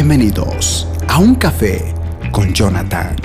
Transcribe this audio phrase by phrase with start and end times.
[0.00, 1.92] Bienvenidos a un café
[2.30, 3.16] con Jonathan.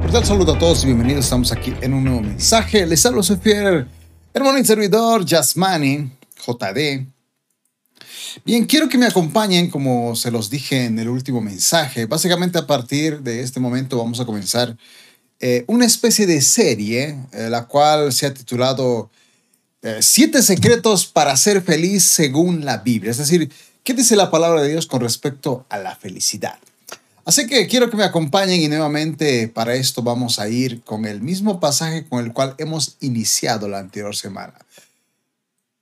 [0.00, 1.24] Cordial saludo a todos y bienvenidos.
[1.24, 2.86] Estamos aquí en un nuevo mensaje.
[2.86, 3.36] Les hablo su
[4.32, 6.12] hermano y servidor Jasmani,
[6.46, 7.15] JD.
[8.44, 12.06] Bien, quiero que me acompañen, como se los dije en el último mensaje.
[12.06, 14.76] Básicamente a partir de este momento vamos a comenzar
[15.40, 19.10] eh, una especie de serie, eh, la cual se ha titulado
[19.82, 23.10] eh, Siete secretos para ser feliz según la Biblia.
[23.10, 23.50] Es decir,
[23.82, 26.58] ¿qué dice la palabra de Dios con respecto a la felicidad?
[27.24, 31.20] Así que quiero que me acompañen y nuevamente para esto vamos a ir con el
[31.20, 34.54] mismo pasaje con el cual hemos iniciado la anterior semana.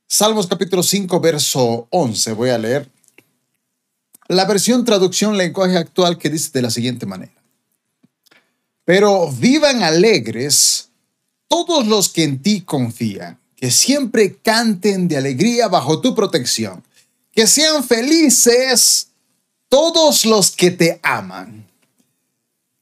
[0.07, 2.33] Salmos capítulo 5, verso 11.
[2.33, 2.91] Voy a leer
[4.29, 7.33] la versión traducción lenguaje actual que dice de la siguiente manera.
[8.85, 10.91] Pero vivan alegres
[11.49, 16.85] todos los que en ti confían, que siempre canten de alegría bajo tu protección,
[17.33, 19.09] que sean felices
[19.69, 21.67] todos los que te aman.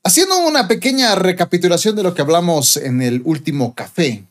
[0.04, 4.24] Haciendo una pequeña recapitulación de lo que hablamos en el último café,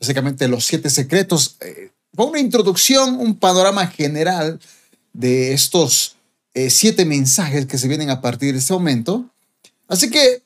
[0.00, 4.60] básicamente los siete secretos, eh, fue una introducción, un panorama general
[5.12, 6.16] de estos
[6.54, 9.26] eh, siete mensajes que se vienen a partir de este momento.
[9.88, 10.42] Así que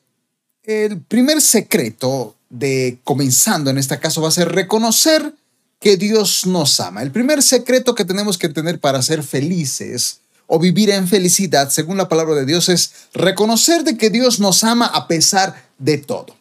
[0.63, 5.33] el primer secreto de comenzando en este caso va a ser reconocer
[5.79, 7.01] que Dios nos ama.
[7.01, 11.97] El primer secreto que tenemos que tener para ser felices o vivir en felicidad, según
[11.97, 16.35] la palabra de Dios, es reconocer de que Dios nos ama a pesar de todo.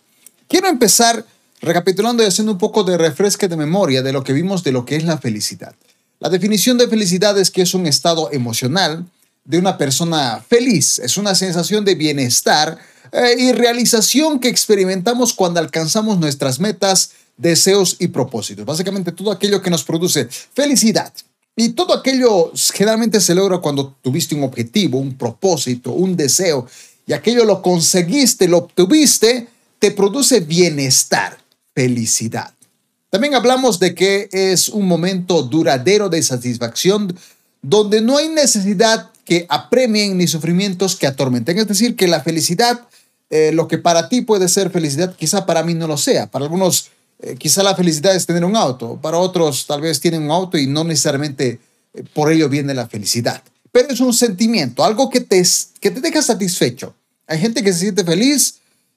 [0.48, 1.26] Quiero empezar
[1.60, 4.84] recapitulando y haciendo un poco de refresque de memoria de lo que vimos de lo
[4.84, 5.74] que es la felicidad.
[6.18, 9.04] La definición de felicidad es que es un estado emocional
[9.44, 12.78] de una persona feliz, es una sensación de bienestar
[13.12, 18.64] eh, y realización que experimentamos cuando alcanzamos nuestras metas, deseos y propósitos.
[18.64, 21.12] Básicamente todo aquello que nos produce felicidad.
[21.54, 26.66] Y todo aquello generalmente se logra cuando tuviste un objetivo, un propósito, un deseo,
[27.06, 31.38] y aquello lo conseguiste, lo obtuviste, te produce bienestar,
[31.76, 32.54] felicidad.
[33.10, 37.14] También hablamos de que es un momento duradero de satisfacción
[37.60, 41.58] donde no hay necesidad que apremien ni sufrimientos que atormenten.
[41.58, 42.80] Es decir, que la felicidad,
[43.28, 46.26] eh, lo que para ti puede ser felicidad, quizá para mí no lo sea.
[46.28, 50.22] Para algunos eh, quizá la felicidad es tener un auto, para otros tal vez tienen
[50.22, 51.58] un auto y no necesariamente
[51.94, 53.42] eh, por ello viene la felicidad.
[53.72, 55.42] Pero es un sentimiento, algo que te,
[55.80, 56.94] que te deja satisfecho.
[57.26, 58.56] Hay gente que se siente feliz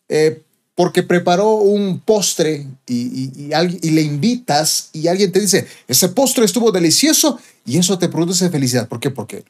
[0.09, 0.41] eh,
[0.79, 3.49] porque preparó un postre y,
[3.91, 8.87] le invitas y alguien te dice, ese postre estuvo delicioso y eso te produce felicidad.
[8.87, 9.09] ¿Por qué?
[9.09, 9.43] Porque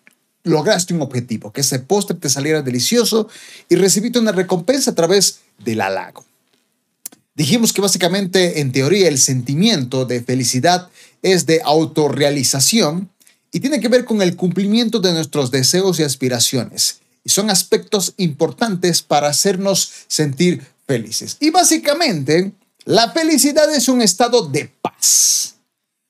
[0.44, 3.28] lograste un objetivo, que ese postre te saliera delicioso
[3.70, 6.26] y recibiste una recompensa a través del halago.
[7.36, 10.90] Dijimos que básicamente, en teoría, el sentimiento de felicidad
[11.22, 13.08] es de autorrealización
[13.52, 17.02] y tiene que ver con el cumplimiento de nuestros deseos y aspiraciones.
[17.24, 21.38] Y son aspectos importantes para hacernos sentir felices.
[21.40, 22.52] Y básicamente,
[22.84, 25.54] la felicidad es un estado de paz.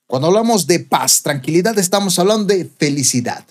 [0.06, 3.44] Cuando hablamos de paz, tranquilidad, estamos hablando de felicidad.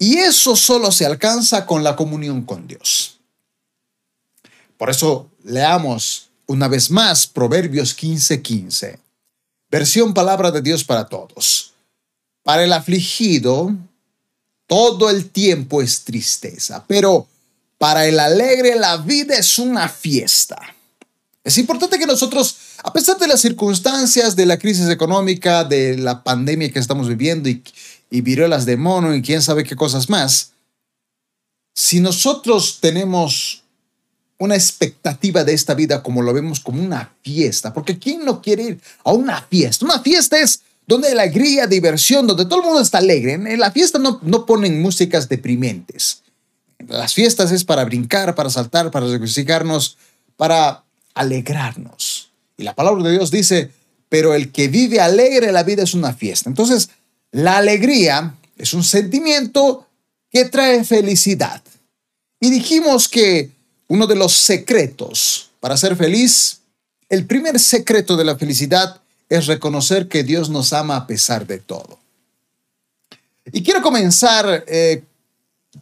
[0.00, 3.20] Y eso solo se alcanza con la comunión con Dios.
[4.76, 8.98] Por eso leamos una vez más, Proverbios 15:15.
[9.70, 11.72] Versión palabra de Dios para todos.
[12.42, 13.76] Para el afligido,
[14.66, 17.28] todo el tiempo es tristeza, pero
[17.84, 20.58] para el alegre la vida es una fiesta.
[21.44, 26.24] Es importante que nosotros, a pesar de las circunstancias de la crisis económica, de la
[26.24, 27.62] pandemia que estamos viviendo y,
[28.08, 30.52] y viruelas de mono y quién sabe qué cosas más,
[31.74, 33.64] si nosotros tenemos
[34.38, 38.62] una expectativa de esta vida como lo vemos como una fiesta, porque ¿quién no quiere
[38.62, 39.84] ir a una fiesta?
[39.84, 43.34] Una fiesta es donde hay alegría, diversión, donde todo el mundo está alegre.
[43.34, 46.23] En la fiesta no, no ponen músicas deprimentes.
[46.88, 49.96] Las fiestas es para brincar, para saltar, para regocijarnos,
[50.36, 50.84] para
[51.14, 52.30] alegrarnos.
[52.56, 53.70] Y la palabra de Dios dice,
[54.08, 56.48] pero el que vive alegre la vida es una fiesta.
[56.48, 56.90] Entonces,
[57.32, 59.86] la alegría es un sentimiento
[60.30, 61.62] que trae felicidad.
[62.40, 63.50] Y dijimos que
[63.88, 66.60] uno de los secretos para ser feliz,
[67.08, 71.58] el primer secreto de la felicidad es reconocer que Dios nos ama a pesar de
[71.58, 71.98] todo.
[73.52, 75.02] Y quiero comenzar eh,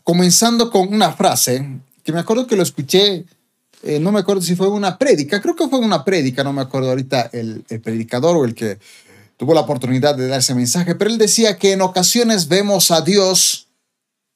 [0.02, 3.24] comenzando con una frase que me acuerdo que lo escuché,
[3.82, 6.62] eh, no me acuerdo si fue una prédica, creo que fue una prédica, no me
[6.62, 8.78] acuerdo ahorita el, el predicador o el que
[9.36, 13.00] tuvo la oportunidad de dar ese mensaje, pero él decía que en ocasiones vemos a
[13.00, 13.68] Dios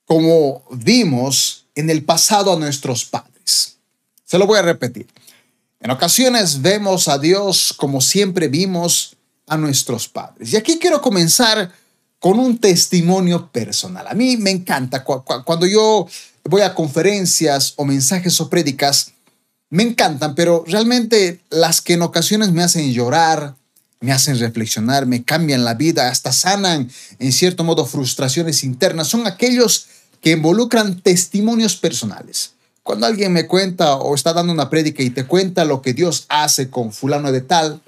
[0.04, 3.76] como vimos en el pasado a nuestros padres.
[4.24, 5.06] Se lo voy a repetir.
[5.80, 9.16] En ocasiones vemos a Dios como siempre vimos
[9.46, 10.52] a nuestros padres.
[10.52, 11.72] Y aquí quiero comenzar
[12.18, 14.06] con un testimonio personal.
[14.08, 16.06] A mí me encanta cuando yo
[16.44, 19.12] voy a conferencias o mensajes o prédicas,
[19.68, 23.56] me encantan, pero realmente las que en ocasiones me hacen llorar,
[24.00, 29.26] me hacen reflexionar, me cambian la vida, hasta sanan en cierto modo frustraciones internas, son
[29.26, 29.86] aquellos
[30.20, 32.52] que involucran testimonios personales.
[32.82, 36.26] Cuando alguien me cuenta o está dando una prédica y te cuenta lo que Dios
[36.28, 37.80] hace con fulano de tal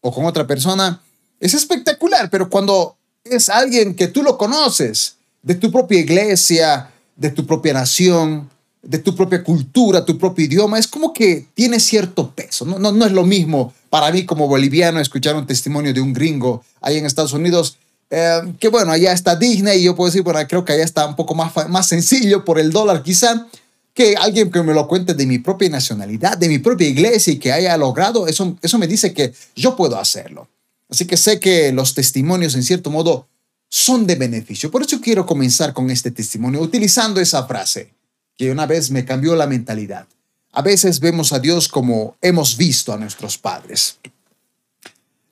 [0.00, 1.02] o con otra persona,
[1.40, 7.30] es espectacular, pero cuando es alguien que tú lo conoces, de tu propia iglesia, de
[7.30, 8.50] tu propia nación,
[8.82, 12.66] de tu propia cultura, tu propio idioma, es como que tiene cierto peso.
[12.66, 16.62] No, no, es lo mismo para mí como boliviano escuchar un testimonio de un gringo
[16.82, 17.78] ahí en Estados Unidos,
[18.10, 21.06] eh, que bueno, allá está Disney y yo puedo decir, bueno, creo que allá está
[21.06, 23.46] un poco más, más sencillo por el dólar quizá,
[23.94, 27.38] que alguien que me lo cuente de mi propia nacionalidad, de mi propia iglesia y
[27.38, 30.48] que haya logrado, eso, eso me dice que yo puedo hacerlo.
[30.94, 33.26] Así que sé que los testimonios en cierto modo
[33.68, 34.70] son de beneficio.
[34.70, 37.90] Por eso quiero comenzar con este testimonio utilizando esa frase
[38.36, 40.06] que una vez me cambió la mentalidad.
[40.52, 43.98] A veces vemos a Dios como hemos visto a nuestros padres.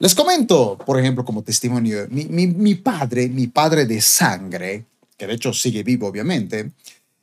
[0.01, 4.85] Les comento, por ejemplo, como testimonio, mi, padre, mi padre de sangre,
[5.17, 6.73] que de hecho sigue vivo obviamente,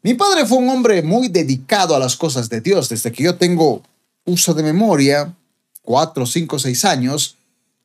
[0.02, 3.36] mi padre fue un hombre muy dedicado a las cosas de Dios desde que yo
[3.36, 3.84] tengo
[4.24, 5.36] uso de memoria,
[5.82, 7.36] cuatro, cinco, seis años.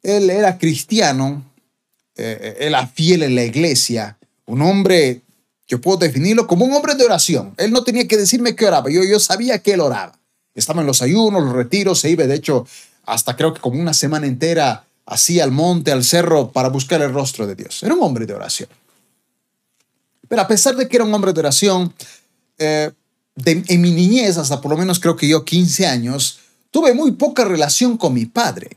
[0.05, 1.43] Él era cristiano,
[2.15, 4.17] eh, era fiel en la iglesia,
[4.47, 5.23] un hombre
[5.67, 7.55] yo puedo definirlo como un hombre de oración.
[7.57, 10.19] Él no tenía que decirme que oraba, yo, yo sabía que él oraba.
[10.55, 12.67] Estaba en los ayunos, los retiros, se iba, de hecho,
[13.07, 17.13] hasta creo que como una semana entera, así al monte, al cerro, para buscar el
[17.13, 17.83] rostro de Dios.
[17.83, 18.69] Era un hombre de oración.
[20.29, 21.93] Pero a pesar de que era un hombre de oración,
[22.59, 22.91] eh,
[23.45, 26.41] en mi niñez, hasta por lo menos creo que yo 15 años,
[26.71, 28.77] tuve muy poca relación con mi padre.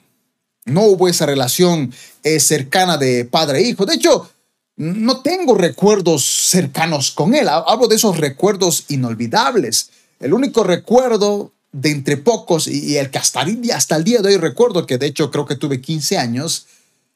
[0.68, 1.94] No hubo esa relación
[2.24, 3.86] eh, cercana de padre e hijo.
[3.86, 4.30] De hecho,
[4.78, 7.48] no tengo recuerdos cercanos con él.
[7.50, 9.90] Hablo de esos recuerdos inolvidables.
[10.20, 14.38] El único recuerdo de entre pocos y el que hasta hasta el día de hoy
[14.38, 16.68] recuerdo, que de hecho creo que tuve 15 años,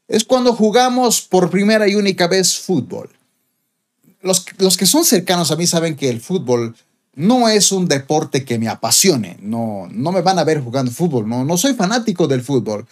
[0.07, 3.09] es cuando jugamos por primera y única vez fútbol.
[4.21, 6.75] Los, los que son cercanos a mí saben que el fútbol
[7.15, 9.37] no es un deporte que me apasione.
[9.41, 11.27] No, no me van a ver jugando fútbol.
[11.27, 12.87] No, no soy fanático del fútbol.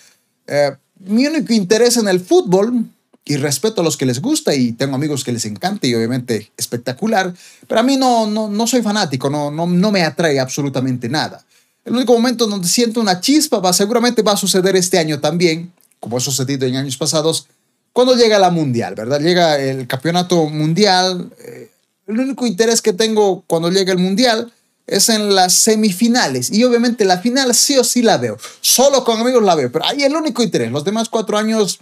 [0.49, 0.75] Eh,
[1.05, 2.85] mi único interés en el fútbol
[3.23, 6.51] y respeto a los que les gusta y tengo amigos que les encanta y obviamente
[6.57, 7.31] espectacular,
[7.67, 11.45] pero a mí no, no, no soy fanático, no, no, no me atrae absolutamente nada.
[11.85, 15.71] El único momento donde siento una chispa va, seguramente va a suceder este año también,
[15.99, 17.47] como ha sucedido en años pasados,
[17.93, 19.21] cuando llega la mundial, ¿verdad?
[19.21, 21.31] Llega el campeonato mundial.
[21.39, 21.69] Eh,
[22.07, 24.51] el único interés que tengo cuando llega el mundial
[24.89, 26.51] es en las semifinales.
[26.51, 28.37] Y obviamente la final sí o sí la veo.
[28.61, 30.71] Solo con amigos la veo, pero ahí el único interés.
[30.71, 31.79] Los demás cuatro años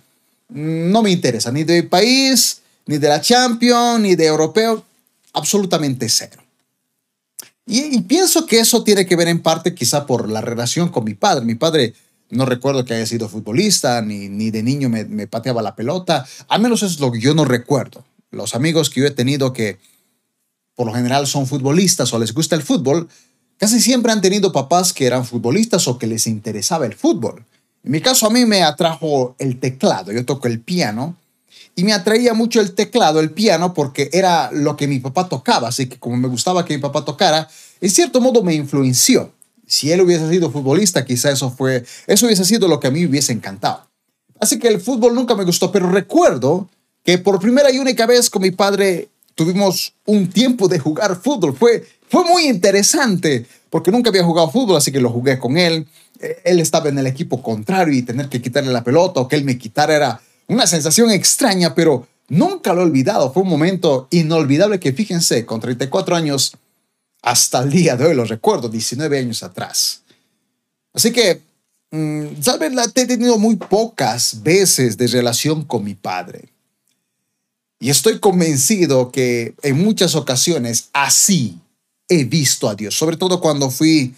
[0.49, 4.83] no me interesa, ni de país, ni de la Champions, ni de europeo,
[5.33, 6.41] absolutamente cero.
[7.65, 11.15] Y, pienso que eso tiene que ver en parte quizá por la relación con mi
[11.15, 11.45] padre.
[11.45, 11.93] Mi padre
[12.29, 16.25] no recuerdo que haya sido futbolista, ni, ni de niño me, me pateaba la pelota,
[16.47, 18.05] al menos eso es lo que yo no recuerdo.
[18.31, 19.77] Los amigos que yo he tenido que
[20.77, 23.09] por lo general son futbolistas o les gusta el fútbol,
[23.57, 27.43] casi siempre han tenido papás que eran futbolistas o que les interesaba el fútbol.
[27.83, 31.15] En mi caso a mí me atrajo el teclado, yo toco el piano
[31.75, 35.69] y me atraía mucho el teclado, el piano, porque era lo que mi papá tocaba,
[35.69, 37.49] así que como me gustaba que mi papá tocara,
[37.81, 39.31] en cierto modo me influenció.
[39.65, 43.03] Si él hubiese sido futbolista, quizá eso fue, eso hubiese sido lo que a mí
[43.03, 43.87] hubiese encantado.
[44.39, 46.69] Así que el fútbol nunca me gustó, pero recuerdo
[47.03, 51.55] que por primera y única vez con mi padre tuvimos un tiempo de jugar fútbol.
[51.55, 55.87] Fue, fue muy interesante porque nunca había jugado fútbol, así que lo jugué con él.
[56.19, 59.35] Eh, él estaba en el equipo contrario y tener que quitarle la pelota o que
[59.35, 63.31] él me quitara era una sensación extraña, pero nunca lo he olvidado.
[63.31, 66.53] Fue un momento inolvidable que, fíjense, con 34 años,
[67.21, 70.01] hasta el día de hoy lo recuerdo, 19 años atrás.
[70.93, 71.43] Así que,
[71.91, 72.25] mmm,
[72.71, 76.56] la he tenido muy pocas veces de relación con mi padre.
[77.79, 81.59] Y estoy convencido que en muchas ocasiones así
[82.09, 84.15] he visto a Dios, sobre todo cuando fui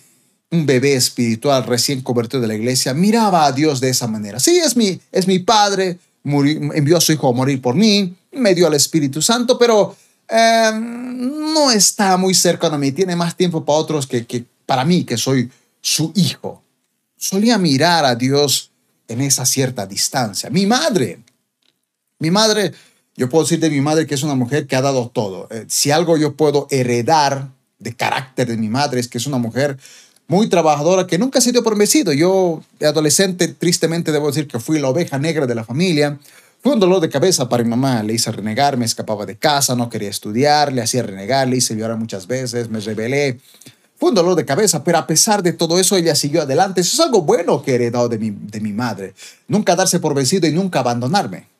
[0.52, 4.40] un bebé espiritual recién convertido de la iglesia, miraba a Dios de esa manera.
[4.40, 8.56] Sí, es mi, es mi Padre, envió a su Hijo a morir por mí, me
[8.56, 9.96] dio al Espíritu Santo, pero
[10.28, 14.86] em, no está muy cercano a mí, tiene más tiempo para otros que, que para
[14.86, 15.52] mí, que soy
[15.82, 16.64] su hijo.
[17.18, 18.72] Solía mirar a Dios
[19.08, 20.50] en esa cierta distancia.
[20.50, 21.20] Mi madre,
[22.20, 22.74] mi madre
[23.20, 25.50] yo puedo decir de mi madre que es una mujer que ha dado todo.
[25.52, 29.38] Eh, si algo yo puedo heredar de carácter de mi madre es que es una
[29.38, 29.78] mujer
[30.28, 32.14] muy trabajadora que nunca se dio por vencido.
[32.14, 36.18] Yo, de adolescente, tristemente debo decir que fui la oveja negra de la familia.
[36.64, 38.02] Fue un dolor de cabeza para mi mamá.
[38.04, 41.76] Le hice renegar, me escapaba de casa, no quería estudiar, le hacía renegar, le hice
[41.76, 43.42] llorar muchas veces, me rebelé.
[43.98, 46.80] Fue un dolor de cabeza, pero a pesar de todo eso, ella siguió adelante.
[46.80, 49.14] Eso es algo bueno que he heredado de mi, de mi madre.
[49.50, 51.59] Nunca darse por vencido y nunca abandonarme.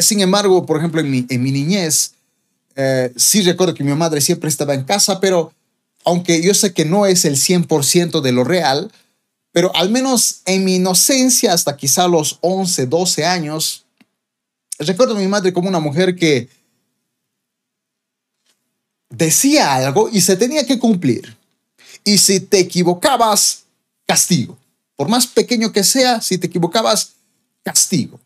[0.00, 2.14] Sin embargo, por ejemplo, en mi, en mi niñez,
[2.76, 5.52] eh, sí recuerdo que mi madre siempre estaba en casa, pero
[6.04, 8.90] aunque yo sé que no es el 100% de lo real,
[9.52, 13.84] pero al menos en mi inocencia, hasta quizá los 11, 12 años,
[14.78, 16.48] recuerdo a mi madre como una mujer que
[19.10, 21.36] decía algo y se tenía que cumplir.
[22.04, 23.64] Y si te equivocabas,
[24.06, 24.58] castigo.
[24.96, 27.12] Por más pequeño que sea, si te equivocabas,
[27.62, 28.20] castigo.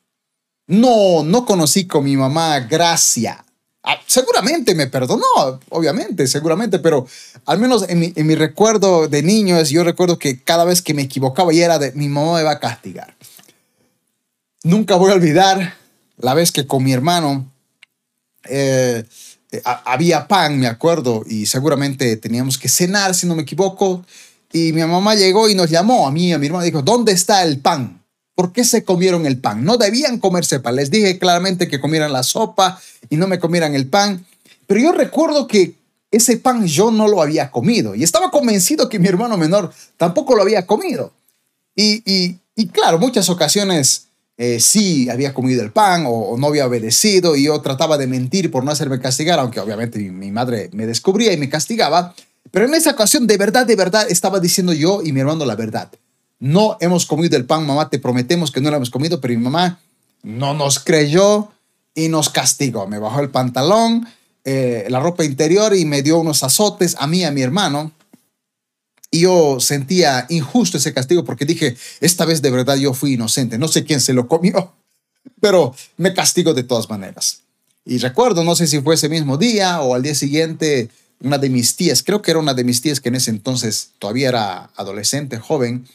[0.68, 3.44] No, no conocí con mi mamá gracia.
[3.82, 7.06] Ah, seguramente me perdonó, obviamente, seguramente, pero
[7.46, 10.92] al menos en mi, en mi recuerdo de niño, yo recuerdo que cada vez que
[10.92, 13.16] me equivocaba y era de mi mamá me va a castigar.
[14.62, 15.74] Nunca voy a olvidar
[16.18, 17.46] la vez que con mi hermano
[18.44, 19.04] eh,
[19.52, 24.04] eh, había pan, me acuerdo, y seguramente teníamos que cenar, si no me equivoco,
[24.52, 27.42] y mi mamá llegó y nos llamó a mí, a mi hermano, dijo, ¿dónde está
[27.42, 27.97] el pan?
[28.38, 29.64] ¿Por qué se comieron el pan?
[29.64, 30.76] No debían comerse pan.
[30.76, 32.80] Les dije claramente que comieran la sopa
[33.10, 34.24] y no me comieran el pan.
[34.68, 35.74] Pero yo recuerdo que
[36.12, 40.36] ese pan yo no lo había comido y estaba convencido que mi hermano menor tampoco
[40.36, 41.12] lo había comido.
[41.74, 47.34] Y, y, claro, muchas ocasiones eh, sí había comido el pan o, no había obedecido
[47.34, 50.86] y yo trataba de mentir por no hacerme castigar, aunque obviamente mi, mi madre me
[50.86, 52.14] descubría y me castigaba.
[52.52, 55.56] Pero en esa ocasión, de verdad, de verdad, estaba diciendo yo y mi hermano la
[55.56, 55.90] verdad
[56.40, 59.42] no hemos comido el pan, mamá, te prometemos que no lo hemos comido, pero mi
[59.42, 59.80] mamá
[60.22, 61.50] no nos creyó
[61.94, 62.86] y nos castigó.
[62.86, 64.06] Me bajó el pantalón,
[64.44, 67.92] eh, la ropa interior y me dio unos azotes a mí a mi hermano.
[69.10, 73.58] Y yo sentía injusto ese castigo porque dije, esta vez de verdad yo fui inocente.
[73.58, 74.72] No sé quién se lo comió,
[75.40, 77.40] pero me castigo de todas maneras.
[77.84, 80.90] Y recuerdo, no sé si fue ese mismo día o al día siguiente,
[81.20, 83.90] una de mis tías, creo que era una de mis tías que en ese entonces
[83.98, 85.88] todavía era adolescente, joven,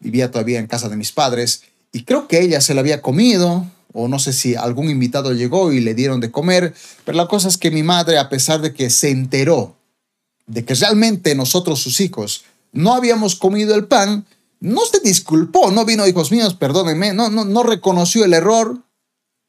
[0.00, 1.62] vivía todavía en casa de mis padres
[1.92, 5.72] y creo que ella se la había comido o no sé si algún invitado llegó
[5.72, 6.74] y le dieron de comer,
[7.04, 9.76] pero la cosa es que mi madre, a pesar de que se enteró
[10.46, 14.26] de que realmente nosotros, sus hijos, no habíamos comido el pan,
[14.60, 18.78] no se disculpó, no vino, hijos míos, perdónenme, no, no, no reconoció el error,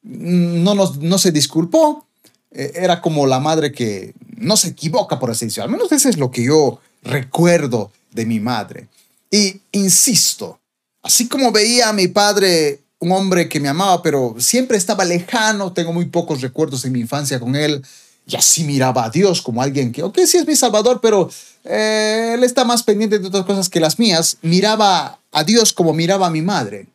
[0.01, 2.05] no, nos, no se disculpó,
[2.51, 5.65] eh, era como la madre que no se equivoca, por así decirlo.
[5.65, 8.87] Al menos eso es lo que yo recuerdo de mi madre.
[9.29, 10.59] Y insisto,
[11.01, 15.73] así como veía a mi padre un hombre que me amaba, pero siempre estaba lejano,
[15.73, 17.83] tengo muy pocos recuerdos de mi infancia con él,
[18.25, 21.29] y así miraba a Dios como alguien que, ok, sí es mi Salvador, pero
[21.63, 25.93] eh, él está más pendiente de otras cosas que las mías, miraba a Dios como
[25.93, 26.87] miraba a mi madre,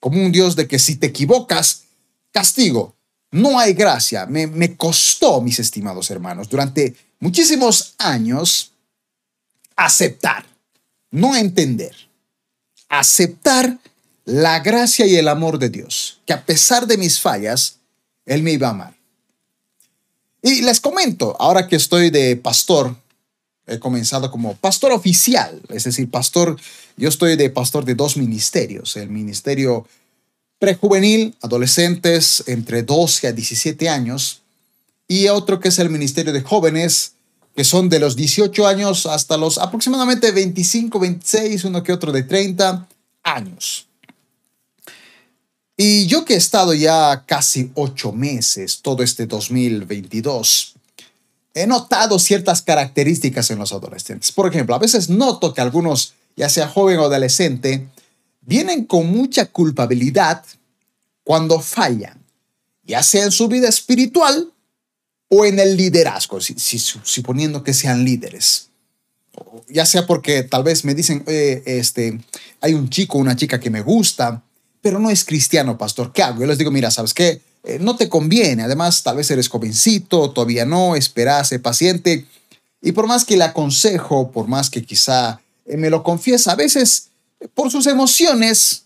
[0.00, 1.84] como un Dios de que si te equivocas,
[2.32, 2.94] castigo.
[3.30, 4.26] No hay gracia.
[4.26, 8.72] Me, me costó, mis estimados hermanos, durante muchísimos años
[9.74, 10.44] aceptar
[11.14, 11.94] no entender,
[12.88, 13.78] aceptar
[14.24, 17.76] la gracia y el amor de Dios, que a pesar de mis fallas,
[18.26, 18.96] Él me iba a amar.
[20.42, 22.96] Y les comento, ahora que estoy de pastor,
[23.68, 26.58] he comenzado como pastor oficial, es decir, pastor,
[26.96, 29.86] yo estoy de pastor de dos ministerios, el ministerio
[30.58, 34.42] prejuvenil, adolescentes entre 12 a 17 años,
[35.06, 37.13] y otro que es el ministerio de jóvenes,
[37.54, 42.24] que son de los 18 años hasta los aproximadamente 25, 26, uno que otro de
[42.24, 42.88] 30
[43.22, 43.86] años.
[45.76, 50.74] Y yo que he estado ya casi ocho meses, todo este 2022,
[51.52, 54.32] he notado ciertas características en los adolescentes.
[54.32, 57.88] Por ejemplo, a veces noto que algunos, ya sea joven o adolescente,
[58.40, 60.44] vienen con mucha culpabilidad
[61.22, 62.20] cuando fallan,
[62.84, 64.53] ya sea en su vida espiritual
[65.28, 68.68] o en el liderazgo, si, suponiendo que sean líderes.
[69.68, 72.20] Ya sea porque tal vez me dicen, este,
[72.60, 74.42] hay un chico, una chica que me gusta,
[74.80, 76.40] pero no es cristiano, pastor, ¿qué hago?
[76.40, 77.40] Yo les digo, mira, ¿sabes qué?
[77.64, 82.26] Eh, no te conviene, además tal vez eres jovencito, todavía no, espera, sé paciente.
[82.82, 86.56] Y por más que le aconsejo, por más que quizá eh, me lo confiesa, a
[86.56, 87.08] veces
[87.54, 88.84] por sus emociones,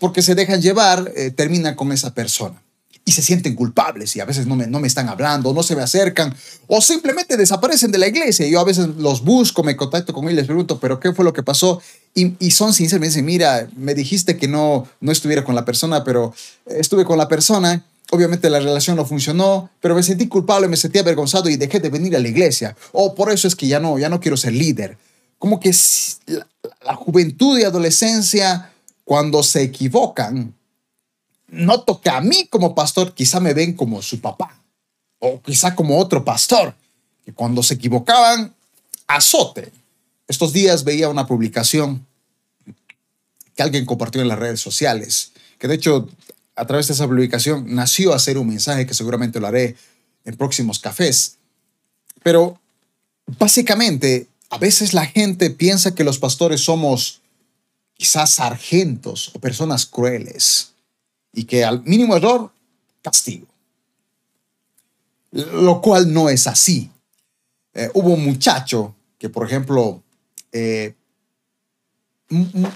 [0.00, 2.60] porque se dejan llevar, eh, termina con esa persona
[3.04, 5.74] y se sienten culpables y a veces no me, no me están hablando, no se
[5.74, 6.34] me acercan
[6.66, 8.46] o simplemente desaparecen de la iglesia.
[8.46, 11.32] Yo a veces los busco, me contacto con ellos, les pregunto, pero ¿qué fue lo
[11.32, 11.80] que pasó?
[12.14, 15.64] Y, y son sinceros, me dicen, mira, me dijiste que no, no estuviera con la
[15.64, 16.34] persona, pero
[16.66, 20.98] estuve con la persona obviamente la relación no funcionó, pero me sentí culpable, me sentí
[20.98, 22.76] avergonzado y dejé de venir a la iglesia.
[22.92, 24.98] O por eso es que ya no, ya no quiero ser líder.
[25.38, 25.72] Como que
[26.26, 26.46] la,
[26.84, 28.72] la juventud y adolescencia,
[29.04, 30.54] cuando se equivocan,
[31.50, 34.60] noto que a mí como pastor quizá me ven como su papá
[35.18, 36.74] o quizá como otro pastor,
[37.24, 38.54] que cuando se equivocaban,
[39.06, 39.72] azote.
[40.28, 42.06] Estos días veía una publicación
[43.54, 46.08] que alguien compartió en las redes sociales, que de hecho
[46.56, 49.76] a través de esa publicación nació a hacer un mensaje que seguramente lo haré
[50.24, 51.36] en próximos cafés.
[52.22, 52.58] Pero
[53.38, 57.20] básicamente, a veces la gente piensa que los pastores somos
[57.94, 60.70] quizás sargentos o personas crueles
[61.32, 62.50] y que al mínimo error,
[63.02, 63.46] castigo.
[65.32, 66.90] Lo cual no es así.
[67.74, 70.02] Eh, hubo un muchacho que, por ejemplo,
[70.52, 70.94] eh,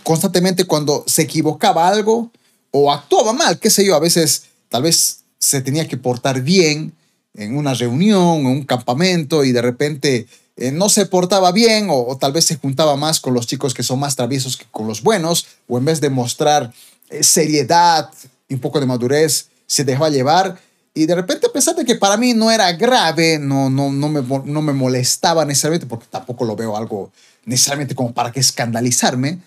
[0.03, 2.31] constantemente cuando se equivocaba algo
[2.71, 6.93] o actuaba mal, qué sé yo, a veces tal vez se tenía que portar bien
[7.35, 12.17] en una reunión, en un campamento y de repente eh, no se portaba bien o,
[12.17, 15.03] tal vez se juntaba más con los chicos que son más traviesos que con los
[15.03, 16.73] buenos o en vez de mostrar
[17.21, 18.11] seriedad
[18.51, 20.59] un poco de madurez, se dejaba llevar
[20.95, 24.63] y de repente a que para mí no era grave, no, no, no, me, no
[24.63, 27.11] me molestaba necesariamente, porque tampoco lo veo algo
[27.45, 29.41] necesariamente como para que escandalizarme,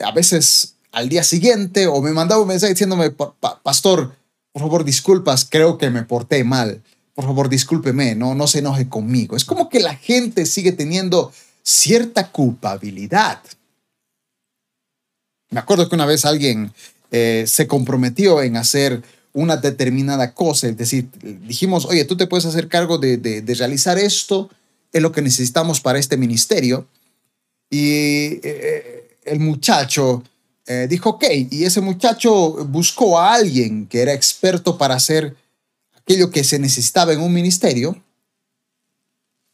[0.00, 4.14] a veces al día siguiente o me mandaba un mensaje diciéndome, pastor,
[4.52, 6.82] por favor disculpas, creo que me porté mal,
[7.14, 9.36] por favor discúlpeme, no, no se enoje conmigo.
[9.36, 13.40] Es como que la gente sigue teniendo cierta culpabilidad.
[15.50, 16.72] Me acuerdo que una vez alguien
[17.10, 21.08] eh, se comprometió en hacer una determinada cosa, es decir,
[21.46, 24.50] dijimos, oye, tú te puedes hacer cargo de, de, realizar esto,
[24.92, 26.86] es lo que necesitamos para este ministerio.
[27.68, 30.22] Y eh, eh, el muchacho
[30.88, 35.36] dijo, ok, y ese muchacho buscó a alguien que era experto para hacer
[35.96, 38.02] aquello que se necesitaba en un ministerio.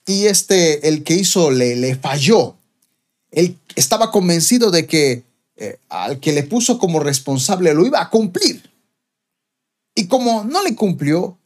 [0.07, 2.57] Y este, el que hizo, le, le falló.
[3.31, 5.23] Él estaba convencido de que
[5.89, 8.73] al que le puso como responsable lo iba a cumplir.
[9.95, 11.37] Y como no le cumplió,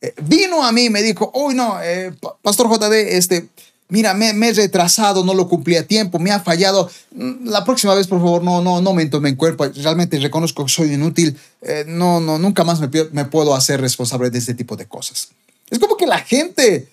[0.00, 3.48] eh, vino a mí y me dijo, uy, no, eh, Pastor JD, este,
[3.88, 6.88] mira, me, he retrasado, no lo cumplí a tiempo, me ha fallado.
[7.12, 9.66] Mm, la próxima vez, por favor, no, no, no me tome en cuerpo.
[9.66, 11.36] Realmente reconozco que soy inútil.
[11.62, 15.30] Eh, no, no, nunca más me, puedo hacer responsable de este tipo de cosas.
[15.70, 16.88] Es como que la gente,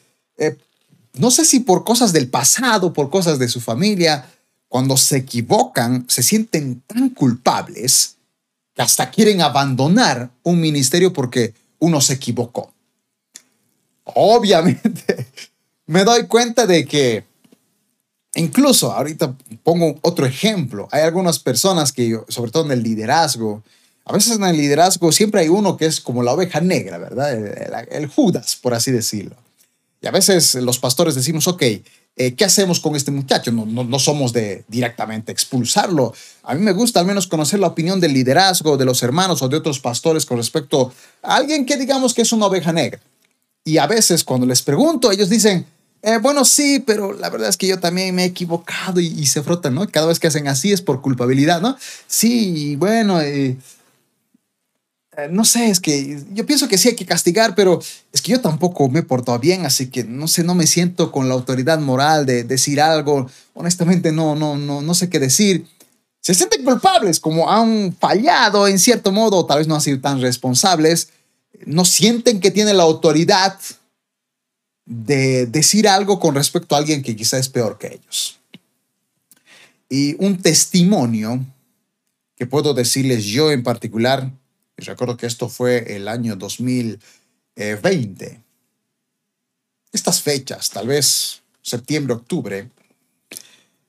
[1.13, 4.25] no sé si por cosas del pasado, por cosas de su familia,
[4.75, 8.17] cuando se equivocan, se sienten tan culpables
[8.73, 12.73] que hasta quieren abandonar un ministerio porque uno se equivocó.
[14.03, 15.27] Obviamente,
[15.85, 17.23] me doy cuenta de que
[18.33, 19.33] incluso ahorita
[19.63, 20.89] pongo otro ejemplo.
[20.91, 23.63] Hay algunas personas que, sobre todo en el liderazgo,
[24.03, 27.31] a veces en el liderazgo siempre hay uno que es como la oveja negra, ¿verdad?
[27.31, 29.37] El, el Judas, por así decirlo.
[30.01, 31.63] Y a veces los pastores decimos, ok,
[32.17, 33.51] eh, ¿qué hacemos con este muchacho?
[33.51, 36.13] No, no, somos de directamente expulsarlo.
[36.43, 39.49] A mí me gusta al menos conocer la opinión del liderazgo de los hermanos o
[39.49, 43.01] de otros pastores con respecto a alguien que digamos que es una oveja negra.
[43.65, 45.65] Y a veces cuando les pregunto, ellos dicen,
[46.01, 49.41] eh, bueno, sí, pero la verdad es que yo también me he equivocado y, se
[49.41, 49.87] frotan, ¿no?
[49.87, 51.75] Cada vez que hacen así es por culpabilidad, ¿no?
[52.07, 53.57] Sí, bueno, eh,
[55.29, 58.41] no sé, es que yo pienso que sí hay que castigar, pero es que yo
[58.41, 61.79] tampoco me he portado bien, así que no sé, no me siento con la autoridad
[61.79, 63.29] moral de decir algo.
[63.53, 65.67] Honestamente, no, no, no, no sé qué decir.
[66.21, 70.19] Se sienten culpables, como han fallado en cierto modo, tal vez no han sido tan
[70.19, 71.09] responsables.
[71.65, 73.57] No sienten que tienen la autoridad
[74.85, 78.39] de decir algo con respecto a alguien que quizá es peor que ellos.
[79.89, 81.45] Y un testimonio
[82.35, 84.31] que puedo decirles yo en particular
[84.77, 88.41] y recuerdo que esto fue el año 2020.
[89.91, 92.69] Estas fechas, tal vez septiembre, octubre,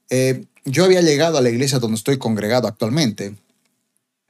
[0.08, 3.34] eh, yo había llegado a la iglesia donde estoy congregado actualmente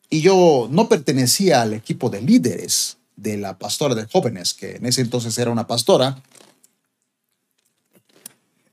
[0.09, 4.87] y yo no pertenecía al equipo de líderes de la pastora de jóvenes, que en
[4.87, 6.23] ese entonces era una pastora.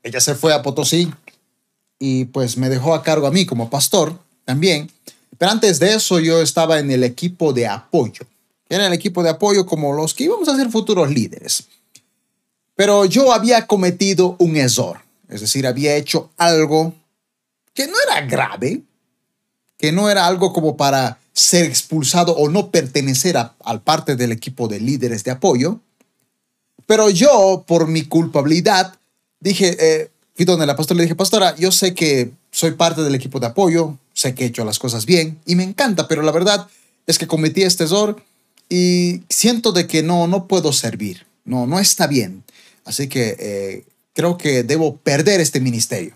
[0.03, 1.11] Ella se fue a Potosí
[1.97, 4.91] y pues me dejó a cargo a mí como pastor también.
[5.43, 8.25] Pero antes de eso yo estaba en el equipo de apoyo.
[8.69, 11.65] Era el equipo de apoyo como los que íbamos a ser futuros líderes.
[12.75, 15.01] Pero yo había cometido un error.
[15.27, 16.93] Es decir, había hecho algo
[17.73, 18.83] que no era grave,
[19.77, 24.69] que no era algo como para ser expulsado o no pertenecer al parte del equipo
[24.69, 25.81] de líderes de apoyo.
[26.85, 28.97] Pero yo, por mi culpabilidad,
[29.41, 30.09] dije, eh,
[30.45, 33.97] donde la pastora le dije, pastora, yo sé que soy parte del equipo de apoyo,
[34.23, 36.67] sé que he hecho las cosas bien y me encanta, pero la verdad
[37.05, 38.21] es que cometí este error
[38.69, 42.43] y siento de que no, no puedo servir, no, no está bien.
[42.85, 46.15] Así que eh, creo que debo perder este ministerio.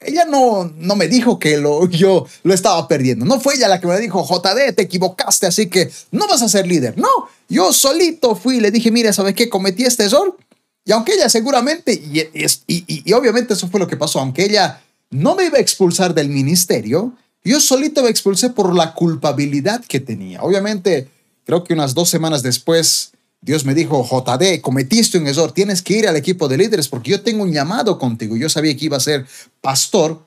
[0.00, 3.24] Ella no, no me dijo que lo, yo lo estaba perdiendo.
[3.24, 6.48] No fue ella la que me dijo, JD, te equivocaste, así que no vas a
[6.48, 6.98] ser líder.
[6.98, 7.08] No,
[7.48, 9.48] yo solito fui y le dije, mira, ¿sabes qué?
[9.48, 10.36] Cometí este error.
[10.84, 12.20] Y aunque ella seguramente, y,
[12.66, 16.12] y, y, obviamente eso fue lo que pasó, aunque ella no me iba a expulsar
[16.14, 17.12] del ministerio,
[17.44, 20.42] yo solito me expulsé por la culpabilidad que tenía.
[20.42, 21.08] Obviamente,
[21.44, 25.98] creo que unas dos semanas después, Dios me dijo, JD, cometiste un error, tienes que
[25.98, 28.36] ir al equipo de líderes porque yo tengo un llamado contigo.
[28.36, 29.26] Yo sabía que iba a ser
[29.60, 30.24] pastor,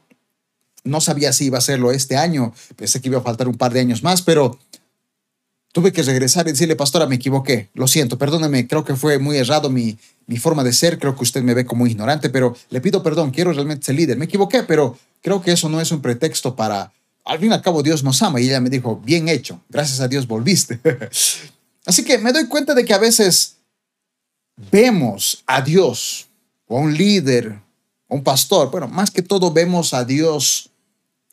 [0.84, 3.72] no sabía si iba a serlo este año, pensé que iba a faltar un par
[3.72, 4.60] de años más, pero
[5.72, 9.38] tuve que regresar y decirle, pastora, me equivoqué, lo siento, perdóneme, creo que fue muy
[9.38, 9.98] errado mi,
[10.28, 13.32] mi forma de ser, creo que usted me ve como ignorante, pero le pido perdón,
[13.32, 14.18] quiero realmente ser líder.
[14.18, 16.94] Me equivoqué, pero creo que eso no es un pretexto para,
[17.26, 18.40] al fin y al cabo, Dios nos ama.
[18.40, 20.80] Y ella me dijo, bien hecho, gracias a Dios volviste.
[21.86, 23.58] Así que me doy cuenta de que a veces
[24.72, 26.28] vemos a Dios
[26.68, 27.60] o a un líder
[28.08, 30.70] o un pastor, bueno, más que todo vemos a Dios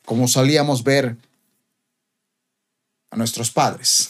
[0.05, 1.15] como solíamos ver
[3.11, 4.09] a nuestros padres.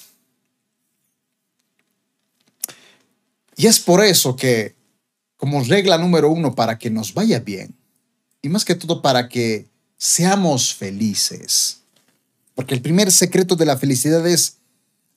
[3.56, 4.76] Y es por eso que,
[5.38, 7.76] como regla número uno, para que nos vaya bien,
[8.42, 9.68] y más que todo para que
[10.04, 11.78] seamos felices,
[12.56, 14.58] porque el primer secreto de la felicidad es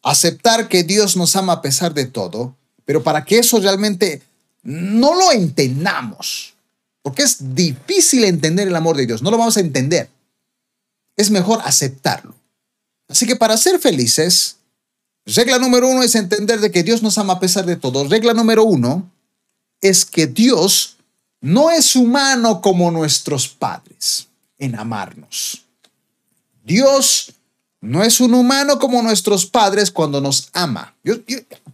[0.01, 4.23] aceptar que Dios nos ama a pesar de todo, pero para que eso realmente
[4.63, 6.55] no lo entendamos,
[7.03, 10.09] porque es difícil entender el amor de Dios, no lo vamos a entender.
[11.17, 12.37] Es mejor aceptarlo.
[13.09, 14.59] Así que para ser felices,
[15.25, 18.07] regla número uno es entender de que Dios nos ama a pesar de todo.
[18.07, 19.11] Regla número uno
[19.81, 20.99] es que Dios
[21.41, 24.26] no es humano como nuestros padres
[24.59, 25.65] en amarnos.
[26.65, 27.33] Dios
[27.81, 30.95] no es un humano como nuestros padres cuando nos ama.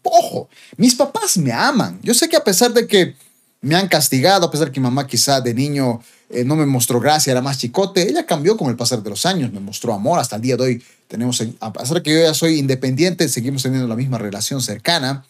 [0.03, 1.99] ojo, mis papás me aman.
[2.03, 3.15] Yo sé que a pesar de que
[3.61, 6.67] me han castigado, a pesar de que mi mamá quizá de niño eh, no me
[6.67, 9.95] mostró gracia, era más chicote, ella cambió con el pasar de los años, me mostró
[9.95, 10.19] amor.
[10.19, 13.63] Hasta el día de hoy tenemos, a pesar de que yo ya soy independiente, seguimos
[13.63, 15.25] teniendo la misma relación cercana.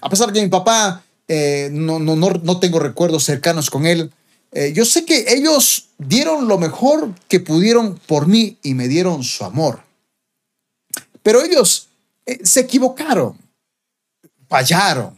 [0.00, 3.86] A pesar de que mi papá eh, no, no, no, no tengo recuerdos cercanos con
[3.86, 4.12] él,
[4.52, 9.22] eh, yo sé que ellos dieron lo mejor que pudieron por mí y me dieron
[9.22, 9.82] su amor.
[11.22, 11.88] Pero ellos
[12.24, 13.36] eh, se equivocaron,
[14.48, 15.14] fallaron,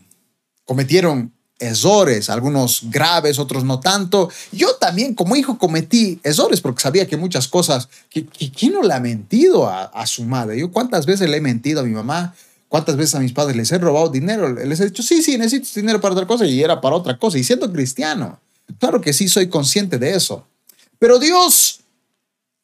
[0.64, 4.30] cometieron errores, algunos graves, otros no tanto.
[4.50, 8.94] Yo también como hijo cometí errores porque sabía que muchas cosas, que, ¿quién no le
[8.94, 10.58] ha mentido a, su madre?
[10.58, 12.34] Yo cuántas veces le he mentido a mi mamá,
[12.68, 15.68] cuántas veces a mis padres les he robado dinero, les he dicho, sí, sí, necesito
[15.78, 18.40] dinero para otra cosa y era para otra cosa, y siendo cristiano.
[18.78, 20.46] Claro que sí, soy consciente de eso.
[20.98, 21.80] Pero Dios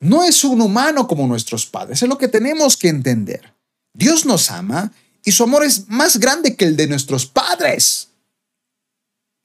[0.01, 3.53] no es un humano como nuestros padres, es lo que tenemos que entender.
[3.95, 4.93] Dios nos ama
[5.25, 8.09] y su amor es más grande que el de nuestros padres.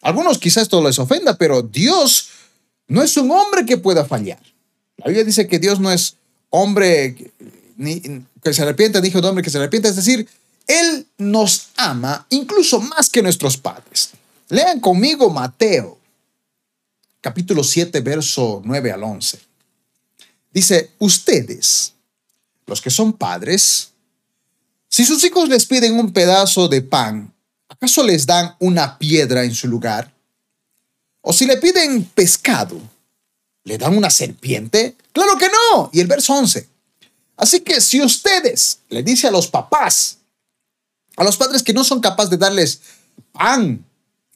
[0.02, 2.30] Algunos quizás esto les ofenda, pero Dios
[2.88, 4.42] no es un hombre que pueda fallar.
[4.98, 6.18] La Biblia dice que Dios no es
[6.50, 7.16] hombre
[8.44, 10.28] que se arrepiente, dijo de hombre que se arrepiente, es decir,
[10.68, 14.12] Él nos ama incluso más que nuestros padres.
[14.50, 15.98] Lean conmigo Mateo,
[17.22, 19.40] capítulo 7, verso 9 al 11.
[20.52, 21.94] Dice, ustedes,
[22.66, 23.92] los que son padres,
[24.90, 27.34] si sus hijos les piden un pedazo de pan,
[27.70, 30.12] ¿acaso les dan una piedra en su lugar?
[31.22, 32.82] O si le piden pescado,
[33.64, 34.98] ¿le dan una serpiente?
[35.14, 35.90] Claro que no.
[35.94, 36.68] Y el verso 11.
[37.38, 40.18] Así que si ustedes le dice a los papás,
[41.16, 42.82] a los padres que no son capaces de darles
[43.32, 43.86] pan,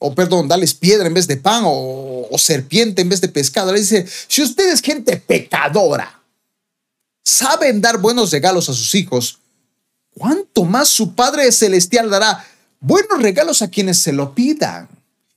[0.05, 3.71] o perdón, darles piedra en vez de pan, o serpiente en vez de pescado.
[3.71, 6.21] Le dice, si ustedes, gente pecadora,
[7.23, 9.39] saben dar buenos regalos a sus hijos,
[10.17, 12.45] ¿cuánto más su Padre Celestial dará
[12.79, 14.87] buenos regalos a quienes se lo pidan?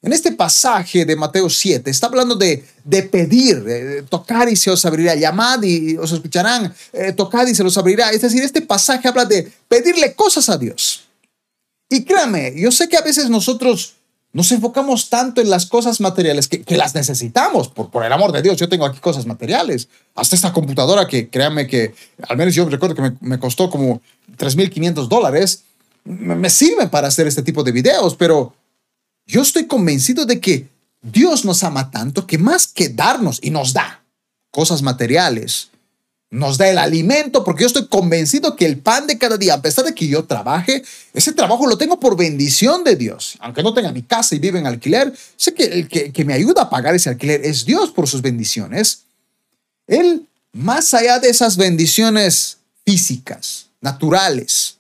[0.01, 4.85] En este pasaje de Mateo 7 está hablando de, de pedir, tocar y se os
[4.85, 8.11] abrirá, llamad y os escucharán, eh, tocad y se los abrirá.
[8.11, 11.09] Es decir, este pasaje habla de pedirle cosas a Dios.
[11.89, 13.95] Y créame, yo sé que a veces nosotros
[14.39, 18.41] nos enfocamos tanto en las cosas materiales que, las necesitamos, por, por, el amor de
[18.41, 18.57] Dios.
[18.57, 19.89] Yo tengo aquí cosas materiales.
[20.15, 21.93] Hasta esta computadora que créanme que,
[22.29, 24.01] al menos yo recuerdo que me, costó como
[24.37, 25.65] 3.500 dólares,
[26.05, 28.55] me, me sirve para hacer este tipo de videos, pero
[29.27, 30.69] yo estoy convencido de que
[31.03, 34.05] Dios nos ama tanto que más que darnos y nos da
[34.53, 35.71] cosas materiales,
[36.31, 39.63] nos da el alimento, porque yo estoy convencido que el pan de cada día, a
[39.63, 40.83] pesar de que yo trabaje,
[41.15, 43.37] ese trabajo lo tengo por bendición de Dios.
[43.41, 46.63] Aunque no tenga mi casa y vive en alquiler, sé que el que, me ayuda
[46.63, 49.05] a pagar ese alquiler es Dios por sus bendiciones.
[49.87, 54.77] Él, más allá de esas bendiciones físicas, naturales,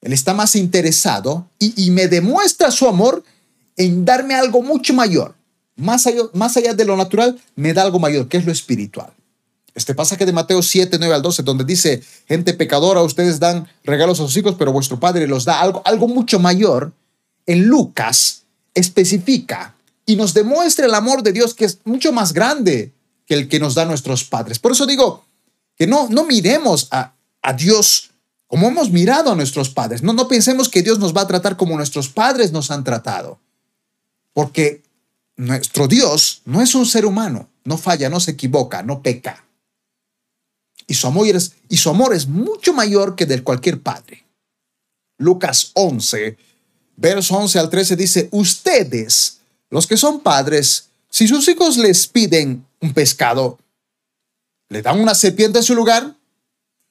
[0.00, 3.24] Él está más interesado y, me demuestra su amor
[3.76, 5.34] en darme algo mucho mayor.
[5.74, 9.12] Más allá, más allá de lo natural, me da algo mayor, que es lo espiritual.
[9.78, 14.18] Este pasaje de Mateo 7, 9 al 12, donde dice, gente pecadora, ustedes dan regalos
[14.18, 16.92] a sus hijos, pero vuestro Padre los da algo, algo mucho mayor.
[17.46, 18.42] En Lucas
[18.74, 22.92] especifica y nos demuestra el amor de Dios que es mucho más grande
[23.24, 24.58] que el que nos da nuestros padres.
[24.58, 25.24] Por eso digo
[25.76, 28.10] que no, no miremos a, a Dios
[28.48, 30.02] como hemos mirado a nuestros padres.
[30.02, 33.38] No, no pensemos que Dios nos va a tratar como nuestros padres nos han tratado.
[34.32, 34.82] Porque
[35.36, 39.44] nuestro Dios no es un ser humano, no falla, no se equivoca, no peca.
[40.88, 41.06] Y su
[41.90, 44.24] amor es, mucho mayor que del cualquier padre.
[45.18, 46.36] Lucas 11,
[46.96, 52.66] verso 11 al 13 dice, ustedes, los que son padres, si sus hijos les piden
[52.80, 53.58] un pescado,
[54.70, 56.16] ¿le dan una serpiente en su lugar?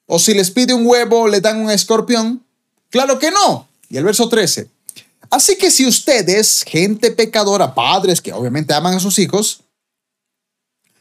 [0.06, 2.44] ¿O si les pide un huevo, le dan un escorpión?
[2.90, 3.68] Claro que no.
[3.88, 4.68] Y el verso 13.
[5.28, 9.62] Así que si ustedes, gente pecadora, padres que obviamente aman a sus hijos,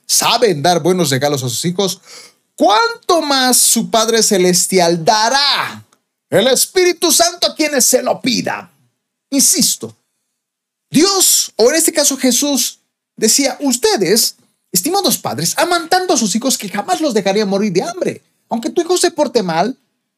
[0.08, 2.02] saben dar buenos regalos a sus hijos,
[2.58, 5.86] ¿cuánto más su Padre Celestial dará
[6.30, 8.70] el Espíritu Santo a quienes se lo pidan?
[9.30, 9.96] Insisto,
[10.90, 12.80] Dios, o en este caso Jesús,
[13.16, 14.36] decía, ustedes,
[14.72, 18.22] estimados padres, aman tanto a sus hijos que jamás los dejarían morir de hambre.
[18.50, 19.78] Aunque tu hijo se porte mal,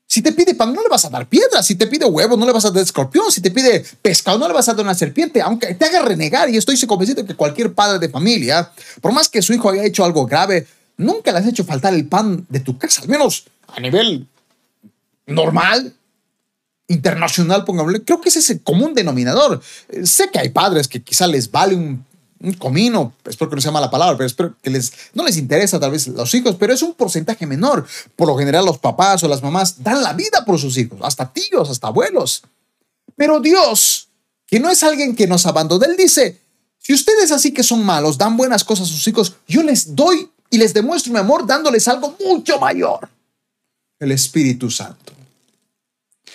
[0.10, 1.62] si te pide pan, no le vas a dar piedra.
[1.62, 3.32] Si te pide huevo, no le vas a dar escorpión.
[3.32, 5.39] Si te pide pescado, no le vas a dar una serpiente.
[5.39, 8.71] Aunque te haga renegar, y estoy convencido que cualquier padre de familia,
[9.02, 10.65] por más que su hijo haya hecho algo grave,
[10.99, 14.27] nunca le has hecho faltar el pan de tu casa, al menos a nivel
[15.25, 15.95] normal,
[16.88, 18.03] internacional, pongámosle.
[18.03, 19.62] Creo que es el común denominador.
[19.89, 22.05] Eh, sé que hay padres que quizá les vale un,
[22.57, 25.91] comino, espero que no sea mala palabra, pero espero que les, no les interesa tal
[25.91, 27.85] vez los hijos, pero es un porcentaje menor.
[28.15, 31.31] Por lo general los papás o las mamás dan la vida por sus hijos, hasta
[31.33, 32.43] tíos, hasta abuelos.
[33.17, 34.07] Pero Dios,
[34.47, 36.39] que no es alguien que nos abandona, Él dice,
[36.77, 40.31] si ustedes así que son malos, dan buenas cosas a sus hijos, yo les doy
[40.49, 43.09] y les demuestro mi amor dándoles algo mucho mayor,
[43.99, 45.13] el Espíritu Santo.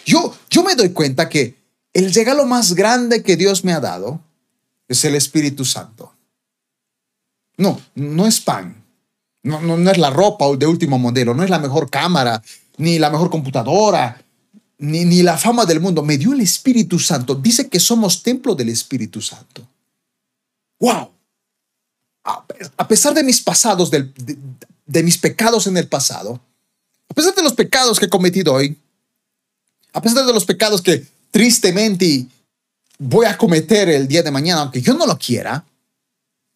[0.04, 1.56] Yo, yo me doy cuenta que
[1.92, 4.20] el regalo más grande que Dios me ha dado
[4.88, 6.12] es el Espíritu Santo.
[7.56, 8.84] No, no es pan,
[9.42, 12.42] no, no, no es la ropa de último modelo, no es la mejor cámara,
[12.78, 14.20] ni la mejor computadora,
[14.78, 16.02] ni, ni la fama del mundo.
[16.02, 17.34] Me dio el Espíritu Santo.
[17.34, 19.66] Dice que somos templo del Espíritu Santo.
[20.80, 21.13] ¡Wow!
[22.24, 26.40] A pesar de mis pasados, de, mis pecados en el pasado,
[27.08, 28.78] a pesar de los pecados que he cometido hoy,
[29.92, 32.26] a pesar de los pecados que tristemente
[32.98, 35.64] voy a cometer el día de mañana, aunque yo no lo quiera,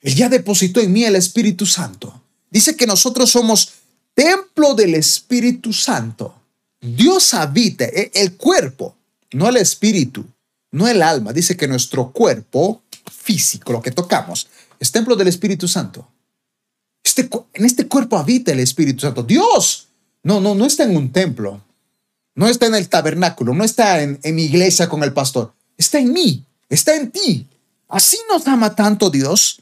[0.00, 2.22] Él ya depositó en mí el Espíritu Santo.
[2.50, 3.74] Dice que nosotros somos
[4.14, 6.34] templo del Espíritu Santo.
[6.80, 8.96] Dios habita, e, el cuerpo,
[9.32, 10.24] no el espíritu,
[10.70, 11.32] no el alma.
[11.32, 16.08] Dice que nuestro cuerpo físico, lo que tocamos, es templo del Espíritu Santo.
[17.02, 19.22] Este, en este cuerpo habita el Espíritu Santo.
[19.22, 19.88] Dios
[20.22, 21.62] no, no, no está en un templo.
[22.34, 23.54] No está en el tabernáculo.
[23.54, 25.52] No está en, en mi iglesia con el pastor.
[25.76, 26.44] Está en mí.
[26.68, 27.46] Está en ti.
[27.88, 29.60] Así nos ama tanto Dios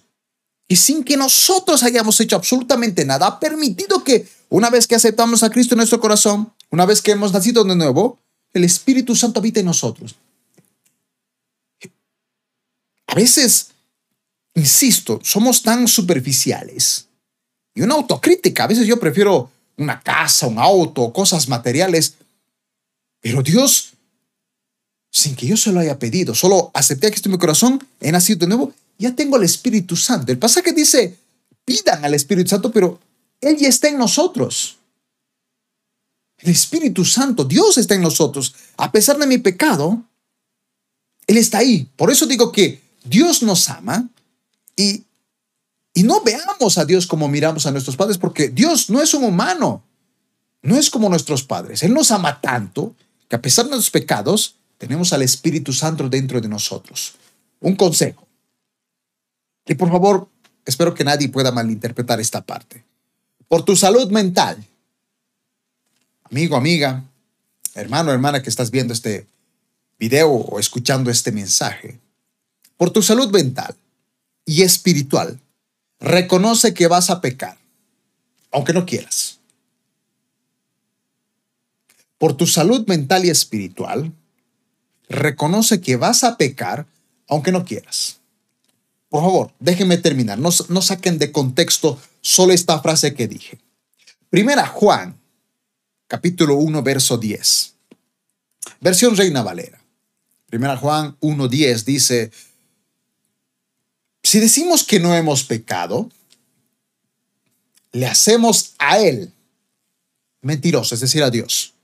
[0.69, 5.43] y sin que nosotros hayamos hecho absolutamente nada, ha permitido que una vez que aceptamos
[5.43, 8.19] a Cristo en nuestro corazón, una vez que hemos nacido de nuevo,
[8.53, 10.17] el Espíritu Santo habita en nosotros.
[13.07, 13.69] A veces
[14.57, 17.07] insisto, somos tan superficiales.
[17.75, 22.15] Y una autocrítica, a veces yo prefiero una casa, un auto, cosas materiales.
[23.21, 23.93] Pero Dios,
[25.13, 28.11] sin que yo se lo haya pedido, solo acepté que esto en mi corazón, he
[28.11, 30.33] nacido de nuevo, ya tengo el Espíritu Santo.
[30.33, 31.17] El pasaje dice,
[31.65, 32.99] pidan al Espíritu Santo, pero
[33.43, 34.79] Él ya está en nosotros.
[36.39, 38.55] El Espíritu Santo, Dios está en nosotros.
[38.79, 40.03] A pesar de mi pecado,
[41.27, 41.89] Él está ahí.
[41.97, 44.09] Por eso digo que Dios nos ama
[44.77, 45.05] y,
[46.05, 49.83] no veamos a Dios como miramos a nuestros padres, porque Dios no es un humano,
[50.61, 51.83] no es como nuestros padres.
[51.83, 52.95] Él nos ama tanto
[53.29, 57.15] que a pesar de nuestros pecados, tenemos al Espíritu Santo dentro de nosotros.
[57.61, 58.27] Un consejo.
[59.67, 60.29] Y por favor,
[60.67, 62.85] espero que nadie pueda malinterpretar esta parte.
[63.49, 64.63] Por tu salud mental,
[66.25, 67.03] amigo, amiga,
[67.75, 69.27] hermano, hermana que estás viendo este
[69.99, 71.99] video o escuchando este mensaje,
[72.77, 73.75] por tu salud mental,
[74.47, 75.41] y espiritual,
[76.01, 77.59] reconoce que vas a pecar,
[78.53, 79.41] aunque no quieras.
[82.17, 84.13] Por tu salud mental y espiritual,
[85.09, 86.87] reconoce que vas a pecar,
[87.29, 88.21] aunque no quieras.
[89.11, 90.39] Por favor, déjenme terminar.
[90.39, 93.59] No, no saquen de contexto solo esta frase que dije.
[94.31, 95.19] Primera Juan,
[96.07, 97.75] capítulo 1, verso 10.
[98.81, 99.81] versión Reina Valera.
[100.47, 102.31] Primera Juan 1.10 dice,
[104.27, 106.11] si decimos que no hemos pecado,
[107.93, 109.33] le hacemos a Él
[110.43, 111.75] mentiroso, es decir, a Dios.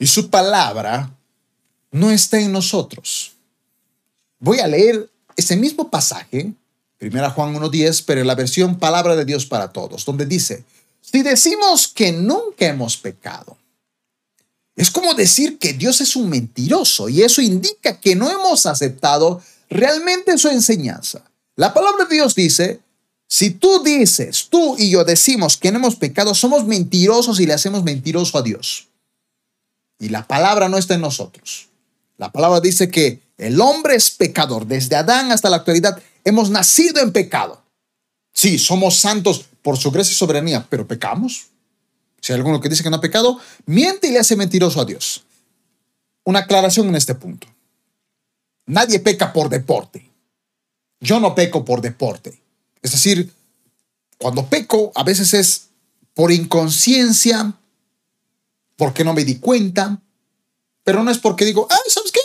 [0.00, 1.14] Y su palabra
[1.92, 3.34] no está en nosotros.
[4.40, 6.52] Voy a leer ese mismo pasaje,
[6.98, 10.64] Primera Juan 1.10, pero en la versión Palabra de Dios para Todos, donde dice,
[11.00, 13.56] si decimos que nunca hemos pecado,
[14.74, 19.40] es como decir que Dios es un mentiroso y eso indica que no hemos aceptado
[19.70, 21.22] realmente su enseñanza.
[21.62, 22.80] La palabra de Dios dice,
[23.28, 27.52] si tú dices, tú y yo decimos que no hemos pecado, somos mentirosos y le
[27.52, 28.88] hacemos mentiroso a Dios.
[30.00, 31.68] Y la palabra no está en nosotros.
[32.18, 34.66] La palabra dice que el hombre es pecador.
[34.66, 37.62] Desde Adán hasta la actualidad hemos nacido en pecado.
[38.32, 41.46] Sí, somos santos por su gracia y soberanía, pero pecamos.
[42.20, 44.84] Si hay alguno que dice que no ha pecado, miente y le hace mentiroso a
[44.84, 45.22] Dios.
[46.24, 47.46] Una aclaración en este punto.
[48.66, 50.10] Nadie peca por deporte.
[51.02, 52.40] Yo no peco por deporte.
[52.80, 53.32] Es decir,
[54.18, 55.68] cuando peco, a veces es
[56.14, 57.52] por inconsciencia,
[58.76, 59.98] porque no me di cuenta,
[60.84, 62.20] pero no es porque digo, ah, ¿sabes qué?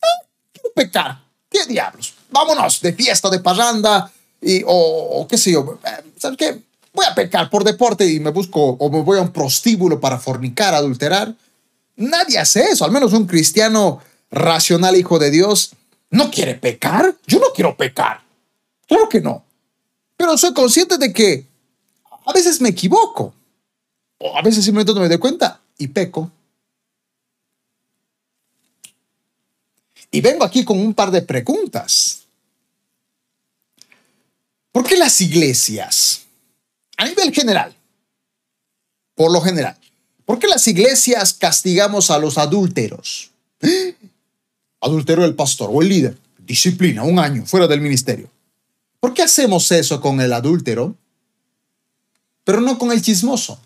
[0.00, 1.24] Ah, quiero pecar.
[1.50, 2.14] ¿Qué diablos?
[2.30, 5.80] Vámonos de fiesta, de parranda, y, o, qué sé yo.
[5.84, 6.60] Eh, ¿Sabes qué?
[6.92, 10.18] Voy a pecar por deporte y me busco, o me voy a un prostíbulo para
[10.18, 11.34] fornicar, adulterar.
[11.96, 15.72] Nadie hace eso, al menos un cristiano racional, hijo de Dios,
[16.10, 17.16] ¿No quiere pecar?
[17.26, 18.22] Yo no quiero pecar.
[18.86, 19.44] Claro que no.
[20.16, 21.46] Pero soy consciente de que
[22.24, 23.34] a veces me equivoco.
[24.18, 26.30] O a veces simplemente no me doy cuenta y peco.
[30.10, 32.24] Y vengo aquí con un par de preguntas.
[34.72, 36.22] ¿Por qué las iglesias,
[36.96, 37.74] a nivel general,
[39.14, 39.76] por lo general,
[40.24, 43.30] por qué las iglesias castigamos a los adúlteros?
[44.80, 48.30] Adulteró el pastor o el líder, disciplina, un año fuera del ministerio.
[49.00, 50.96] ¿Por qué hacemos eso con el adúltero,
[52.44, 53.60] pero no con el chismoso?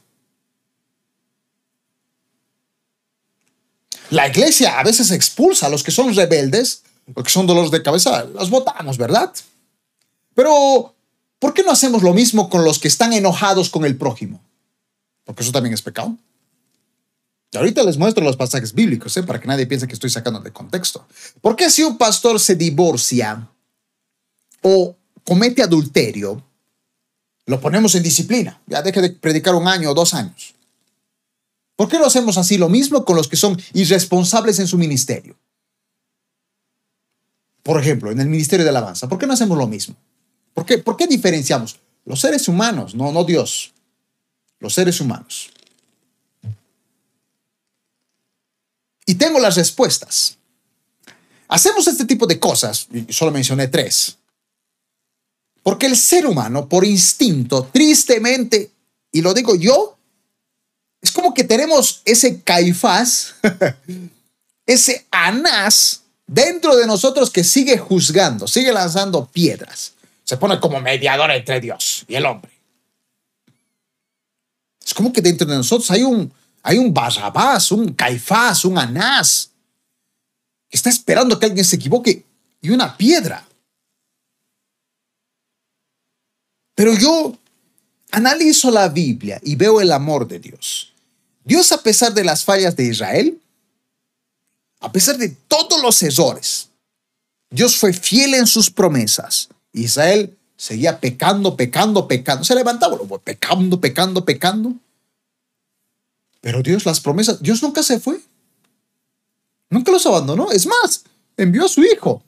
[4.11, 6.83] La iglesia a veces expulsa a los que son rebeldes,
[7.15, 9.33] porque son dolores de cabeza, los votamos, ¿verdad?
[10.35, 10.95] Pero,
[11.39, 14.41] ¿por qué no hacemos lo mismo con los que están enojados con el prójimo?
[15.25, 16.17] Porque eso también es pecado.
[17.55, 19.23] Ahorita les muestro los pasajes bíblicos, ¿eh?
[19.23, 21.07] para que nadie piense que estoy sacando de contexto.
[21.41, 23.49] ¿Por qué si un pastor se divorcia
[24.63, 26.43] o comete adulterio,
[27.45, 28.61] lo ponemos en disciplina?
[28.67, 30.55] Ya deje de predicar un año o dos años.
[31.77, 35.37] ¿Por qué no hacemos así lo mismo con los que son irresponsables en su ministerio?
[37.63, 39.95] Por ejemplo, en el ministerio de alabanza, ¿por qué no hacemos lo mismo?
[40.55, 41.79] ¿Por qué, ¿Por qué diferenciamos?
[42.05, 43.73] Los seres humanos, no, no Dios.
[44.59, 45.51] Los seres humanos.
[49.07, 50.37] Y tengo las respuestas.
[51.49, 54.17] Hacemos este tipo de cosas, y solo mencioné tres,
[55.63, 58.71] porque el ser humano, por instinto, tristemente,
[59.13, 59.97] y lo digo yo,
[61.01, 63.35] es como que tenemos ese caifás,
[64.67, 69.93] ese anás dentro de nosotros que sigue juzgando, sigue lanzando piedras.
[70.25, 72.51] Se pone como mediador entre Dios y el hombre.
[74.85, 76.33] Es como que dentro de nosotros hay un,
[76.63, 79.51] hay un Barrabás, un Caifás, un Anás,
[80.69, 82.25] que está esperando que alguien se equivoque
[82.61, 83.47] y una piedra.
[86.75, 87.37] Pero yo
[88.13, 90.93] analizo la Biblia y veo el amor de Dios.
[91.45, 93.41] Dios, a pesar de las fallas de Israel,
[94.81, 96.69] a pesar de todos los errores,
[97.51, 99.49] Dios fue fiel en sus promesas.
[99.73, 102.45] Israel seguía pecando, pecando, pecando.
[102.45, 104.75] Se levantaba, pecando, pecando, pecando.
[106.43, 108.21] Pero Dios, las promesas, Dios nunca se fue.
[109.71, 110.51] Nunca los abandonó.
[110.51, 111.05] Es más,
[111.37, 112.23] envió a su hijo.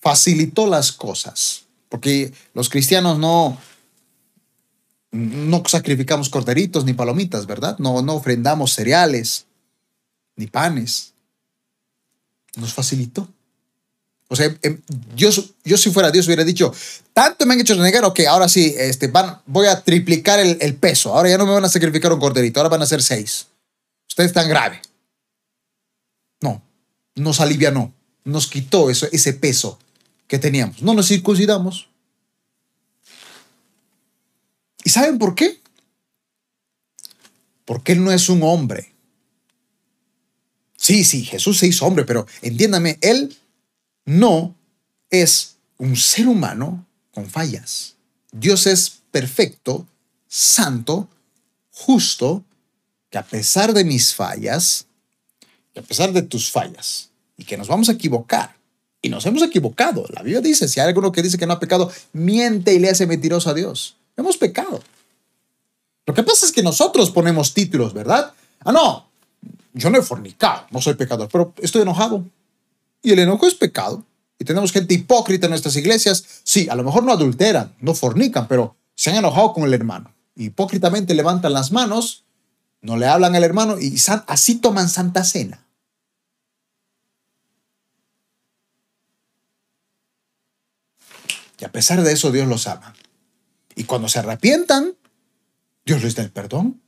[0.00, 1.64] Facilitó las cosas.
[1.88, 3.58] Porque los cristianos no,
[5.10, 7.76] no sacrificamos corderitos ni palomitas, ¿verdad?
[7.78, 9.46] No, no ofrendamos cereales
[10.36, 11.12] ni panes.
[12.56, 13.28] Nos facilitó.
[14.32, 14.80] O sea, em,
[15.16, 16.72] yo, si fuera Dios hubiera dicho,
[17.12, 20.76] tanto me han hecho renegar, ok, ahora sí, este, van, voy a triplicar el, el,
[20.76, 21.12] peso.
[21.12, 23.48] Ahora ya no me van a sacrificar un corderito, ahora van a ser seis.
[24.08, 24.80] Usted es tan grave.
[26.40, 26.62] No,
[27.16, 29.80] nos alivianó, nos quitó eso, ese peso
[30.28, 30.80] que teníamos.
[30.80, 31.88] No nos circuncidamos.
[34.84, 35.58] ¿Y saben por qué?
[37.64, 38.92] Porque Él no es un hombre.
[40.76, 43.36] Sí, sí, Jesús se hizo hombre, pero entiéndame, Él
[44.10, 44.56] no
[45.08, 47.94] es un ser humano con fallas.
[48.32, 49.86] Dios es perfecto,
[50.26, 51.08] santo,
[51.70, 52.42] justo,
[53.08, 54.86] que a pesar de mis fallas,
[55.72, 58.56] que a pesar de tus fallas y que nos vamos a equivocar,
[59.02, 60.04] y nos hemos equivocado.
[60.10, 62.90] La Biblia dice, si hay alguno que dice que no ha pecado, miente y le
[62.90, 63.96] hace mentiroso a Dios.
[64.16, 64.82] Hemos pecado.
[66.04, 68.34] Lo que pasa es que nosotros ponemos títulos, ¿verdad?
[68.62, 69.08] Ah, no,
[69.72, 72.26] yo no he fornicado, no soy pecador, pero estoy enojado.
[73.02, 74.06] Y el enojo es pecado.
[74.38, 76.24] Y tenemos gente hipócrita en nuestras iglesias.
[76.44, 80.14] Sí, a lo mejor no adulteran, no fornican, pero se han enojado con el hermano.
[80.34, 82.24] Hipócritamente levantan las manos,
[82.80, 83.96] no le hablan al hermano y
[84.26, 85.66] así toman santa cena.
[91.58, 92.94] Y a pesar de eso, Dios los ama.
[93.76, 94.94] Y cuando se arrepientan,
[95.84, 96.80] Dios les da el perdón.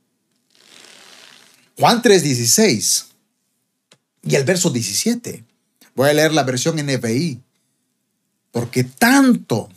[1.77, 3.05] Juan 3:16
[4.23, 5.45] y el verso 17.
[5.95, 7.41] Voy a leer la versión NBI.
[8.51, 9.69] Porque tanto,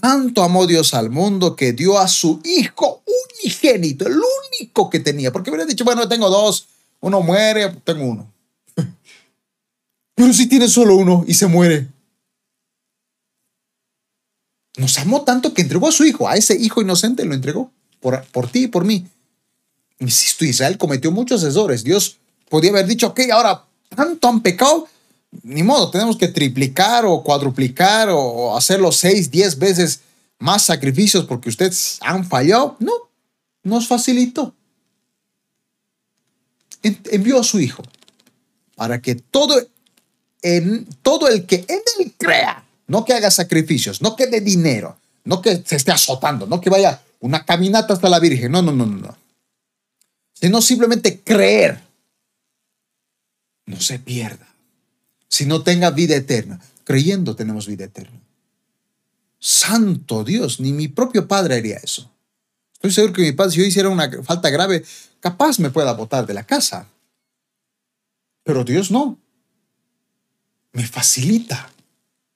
[0.00, 3.04] tanto amó Dios al mundo que dio a su hijo
[3.40, 4.18] unigénito, el
[4.60, 5.32] único que tenía.
[5.32, 6.66] Porque hubiera dicho, bueno, tengo dos,
[7.00, 8.32] uno muere, tengo uno.
[10.14, 11.88] Pero si tiene solo uno y se muere,
[14.76, 17.70] nos amó tanto que entregó a su hijo, a ese hijo inocente lo entregó
[18.00, 19.06] por, por ti y por mí.
[20.00, 21.84] Insisto, Israel cometió muchos errores.
[21.84, 22.18] Dios
[22.50, 24.88] podía haber dicho, ok, ahora tanto han pecado,
[25.42, 30.00] ni modo, tenemos que triplicar o cuadruplicar o hacerlo seis, diez veces
[30.38, 32.76] más sacrificios porque ustedes han fallado.
[32.78, 32.92] No,
[33.62, 34.54] nos facilitó.
[36.82, 37.82] Envió a su hijo
[38.76, 39.60] para que todo,
[40.42, 44.96] en, todo el que en él crea no que haga sacrificios, no que dé dinero,
[45.24, 48.70] no que se esté azotando, no que vaya una caminata hasta la Virgen, no, no,
[48.70, 49.16] no, no, no.
[50.32, 51.82] Sino simplemente creer.
[53.66, 54.46] No se pierda.
[55.28, 56.60] Si no tenga vida eterna.
[56.84, 58.20] Creyendo tenemos vida eterna.
[59.38, 62.10] Santo Dios, ni mi propio padre haría eso.
[62.74, 64.84] Estoy seguro que mi padre, si yo hiciera una falta grave,
[65.20, 66.88] capaz me pueda botar de la casa.
[68.44, 69.18] Pero Dios no.
[70.72, 71.70] Me facilita.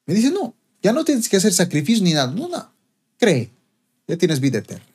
[0.06, 2.32] Me dice, no, ya no tienes que hacer sacrificio ni nada.
[2.32, 2.72] No, no.
[3.18, 3.50] Cree,
[4.08, 4.86] ya tienes vida eterna.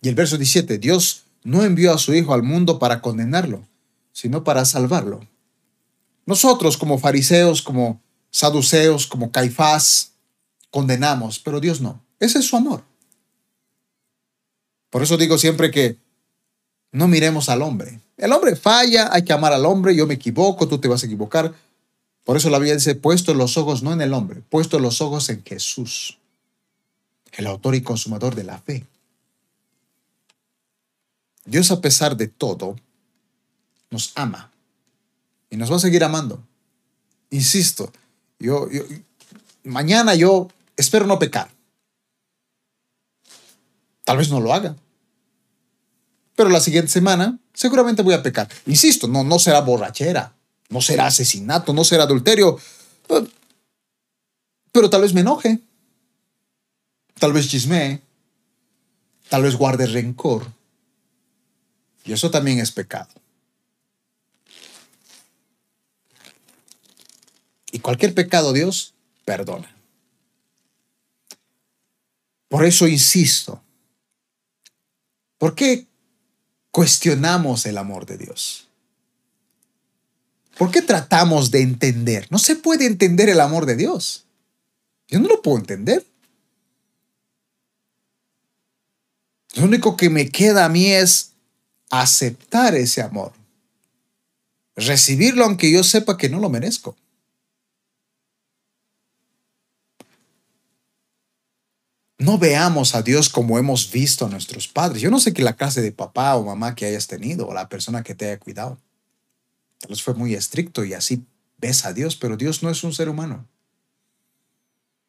[0.00, 3.66] Y el verso 17, Dios no envió a su Hijo al mundo para condenarlo,
[4.12, 5.26] sino para salvarlo.
[6.26, 8.00] Nosotros como fariseos, como
[8.30, 10.12] saduceos, como caifás,
[10.70, 12.00] condenamos, pero Dios no.
[12.18, 12.82] Ese es su amor.
[14.90, 15.96] Por eso digo siempre que
[16.92, 18.00] no miremos al hombre.
[18.16, 21.06] El hombre falla, hay que amar al hombre, yo me equivoco, tú te vas a
[21.06, 21.54] equivocar,
[22.24, 25.28] por eso la Biblia dice, puesto los ojos no en el hombre, puesto los ojos
[25.28, 26.18] en Jesús,
[27.32, 28.86] el autor y consumador de la fe.
[31.44, 32.76] Dios a pesar de todo
[33.90, 34.51] nos ama
[35.52, 36.42] y nos va a seguir amando.
[37.30, 37.92] Insisto,
[38.40, 38.66] yo,
[39.62, 41.48] mañana yo espero no pecar.
[44.02, 44.74] Tal vez no lo haga.
[46.34, 48.48] Pero la siguiente semana seguramente voy a pecar.
[48.66, 50.34] Insisto, no, no será borrachera
[50.72, 52.58] no será asesinato, no será adulterio.
[54.72, 55.60] Pero tal vez me enoje.
[57.20, 58.00] Tal vez chismee.
[59.28, 60.46] Tal vez guarde rencor.
[62.04, 63.10] Y eso también es pecado.
[67.72, 68.94] Y cualquier pecado Dios
[69.24, 69.74] perdona.
[72.48, 73.62] Por eso insisto.
[75.38, 75.86] ¿Por qué
[76.70, 78.68] cuestionamos el amor de Dios?
[80.58, 82.28] ¿Por qué tratamos de entender?
[82.30, 84.26] No se puede entender el amor de Dios.
[85.08, 86.06] Yo no lo puedo entender.
[89.54, 91.32] Lo único que me queda a mí es
[91.88, 93.32] aceptar ese amor.
[94.76, 96.96] Recibirlo aunque yo sepa que no lo merezco.
[102.22, 105.02] No veamos a Dios como hemos visto a nuestros padres.
[105.02, 107.68] Yo no sé qué la clase de papá o mamá que hayas tenido o la
[107.68, 108.78] persona que te haya cuidado.
[109.80, 111.24] Tal vez fue muy estricto y así
[111.58, 113.48] ves a Dios, pero Dios no es un ser humano.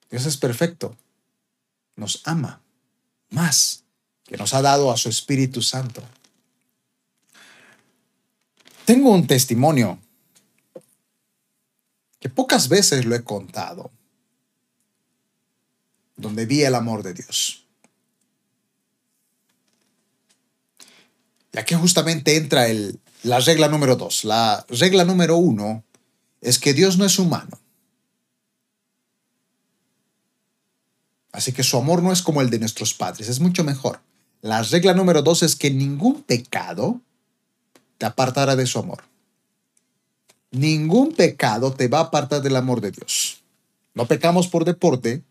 [0.10, 0.98] Dios es perfecto.
[1.96, 2.64] Nos ama
[3.30, 3.84] más
[4.24, 6.02] que nos ha dado a su Espíritu Santo.
[8.86, 10.00] Tengo un testimonio
[12.20, 13.92] que pocas veces lo he contado,
[16.24, 17.66] donde vi el amor de Dios.
[21.54, 24.26] Y aquí justamente entra el, la regla número dos.
[24.26, 25.84] La regla número uno
[26.42, 27.60] es que Dios no es humano.
[31.32, 34.00] Así que su amor no es como el de nuestros padres, es mucho mejor.
[34.42, 37.02] La regla número dos es que ningún pecado
[37.98, 39.04] te apartará de su amor.
[40.52, 43.42] Ningún pecado te va a apartar del amor de Dios.
[43.96, 45.24] No pecamos por deporte,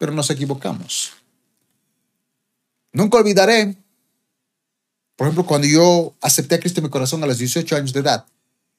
[0.00, 1.12] pero nos equivocamos.
[2.90, 3.76] Nunca olvidaré
[5.14, 8.00] Por ejemplo, cuando yo acepté a Cristo en mi corazón a los 18 años de
[8.00, 8.24] edad,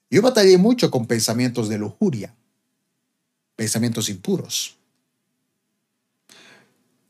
[0.09, 2.33] yo batallé mucho con pensamientos de lujuria,
[3.55, 4.75] pensamientos impuros.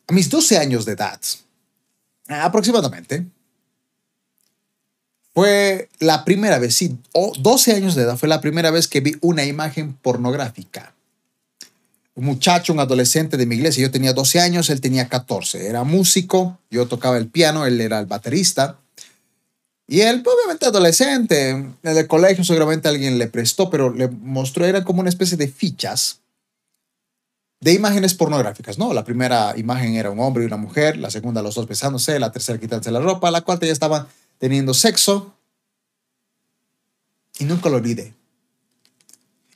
[0.08, 1.22] A mis 12 años de edad,
[2.28, 3.26] aproximadamente,
[5.34, 9.16] fue la primera vez, sí, 12 años de edad, fue la primera vez que vi
[9.22, 10.94] una imagen pornográfica.
[12.14, 15.84] Un muchacho, un adolescente de mi iglesia, yo tenía 12 años, él tenía 14, era
[15.84, 18.78] músico, yo tocaba el piano, él era el baterista.
[19.88, 24.66] Y él, pues, obviamente adolescente, en el colegio seguramente alguien le prestó, pero le mostró,
[24.66, 26.22] era como una especie de fichas
[27.62, 28.92] de imágenes pornográficas, ¿no?
[28.92, 32.32] La primera imagen era un hombre y una mujer, la segunda los dos besándose, la
[32.32, 34.08] tercera quitándose la ropa, la cuarta ya estaban
[34.40, 35.36] teniendo sexo.
[37.38, 38.16] Y nunca lo olvidé.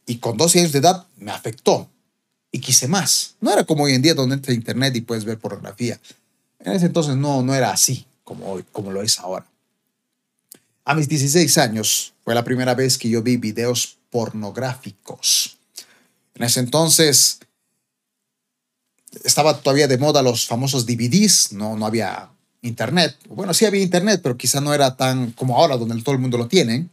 [0.05, 1.89] Y con 12 años de edad me afectó
[2.55, 3.35] y quise más.
[3.41, 5.99] No era como hoy en día donde entra internet y puedes ver pornografía.
[6.59, 9.45] En ese entonces no, no era así como, hoy, como lo es ahora.
[10.85, 15.57] A mis 16 años fue la primera vez que yo vi videos pornográficos.
[16.33, 17.39] En ese entonces
[19.25, 22.29] estaba todavía de moda los famosos DVDs, no, no había
[22.61, 23.17] internet.
[23.27, 26.37] Bueno, sí había internet, pero quizá no era tan como ahora, donde todo el mundo
[26.37, 26.87] lo tiene,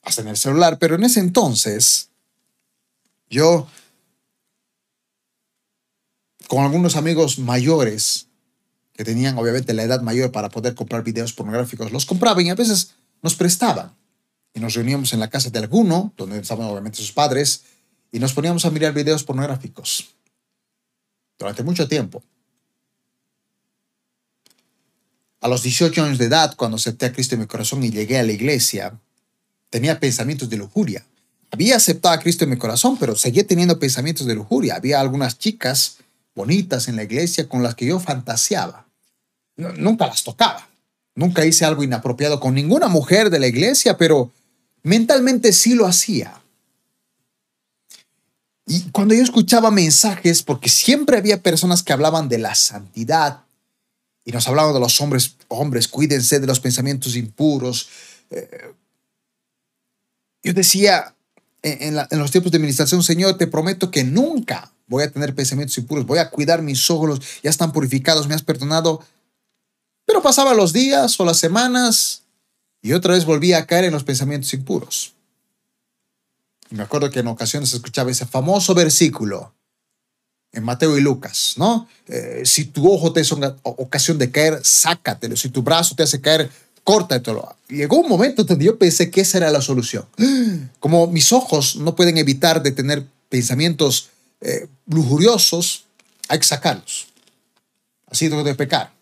[0.00, 0.78] hasta en el celular.
[0.78, 2.08] Pero en ese entonces,
[3.28, 3.68] yo,
[6.54, 8.28] con algunos amigos mayores,
[8.92, 12.54] que tenían obviamente la edad mayor para poder comprar videos pornográficos, los compraban y a
[12.54, 13.92] veces nos prestaban.
[14.52, 17.62] Y nos reuníamos en la casa de alguno, donde estaban obviamente sus padres,
[18.12, 20.14] y nos poníamos a mirar videos pornográficos
[21.36, 22.22] durante mucho tiempo.
[25.40, 28.16] A los 18 años de edad, cuando acepté a Cristo en mi corazón y llegué
[28.16, 28.96] a la iglesia,
[29.70, 31.04] tenía pensamientos de lujuria.
[31.50, 34.76] Había aceptado a Cristo en mi corazón, pero seguía teniendo pensamientos de lujuria.
[34.76, 35.98] Había algunas chicas
[36.34, 38.86] bonitas en la iglesia con las que yo fantaseaba.
[39.56, 40.68] nunca las tocaba.
[41.14, 44.32] Nunca hice algo inapropiado con ninguna mujer de la iglesia, pero
[44.82, 46.40] mentalmente sí lo hacía.
[48.66, 53.42] Y cuando yo escuchaba mensajes, porque siempre había personas que hablaban de la santidad,
[54.24, 57.88] y nos hablaban de los hombres, hombres, cuídense de los pensamientos impuros.
[58.30, 58.72] Eh,
[60.42, 61.14] yo decía
[61.62, 66.06] en, los tiempos de administración, Señor, te prometo que nunca voy a tener pensamientos impuros,
[66.06, 69.02] voy a cuidar mis ojos, ya están purificados, me has perdonado.
[70.06, 72.22] Pero pasaban los días o las semanas
[72.82, 75.14] y otra vez volvía a caer en los pensamientos impuros.
[76.70, 79.54] Y me acuerdo que en ocasiones escuchaba ese famoso versículo,
[80.54, 81.88] en Mateo y Lucas, ¿no?
[82.06, 83.32] Eh, si tu ojo te es
[83.62, 85.36] ocasión de caer, sácatelo.
[85.36, 86.50] Si tu brazo te hace caer,
[86.84, 87.56] córtatelo.
[87.68, 90.06] Llegó un momento donde yo pensé que esa era la solución.
[90.80, 94.10] Como mis ojos no pueden evitar de tener pensamientos
[94.44, 95.86] eh, lujuriosos,
[96.28, 97.08] hay que sacarlos.
[98.06, 98.92] Así de pecar.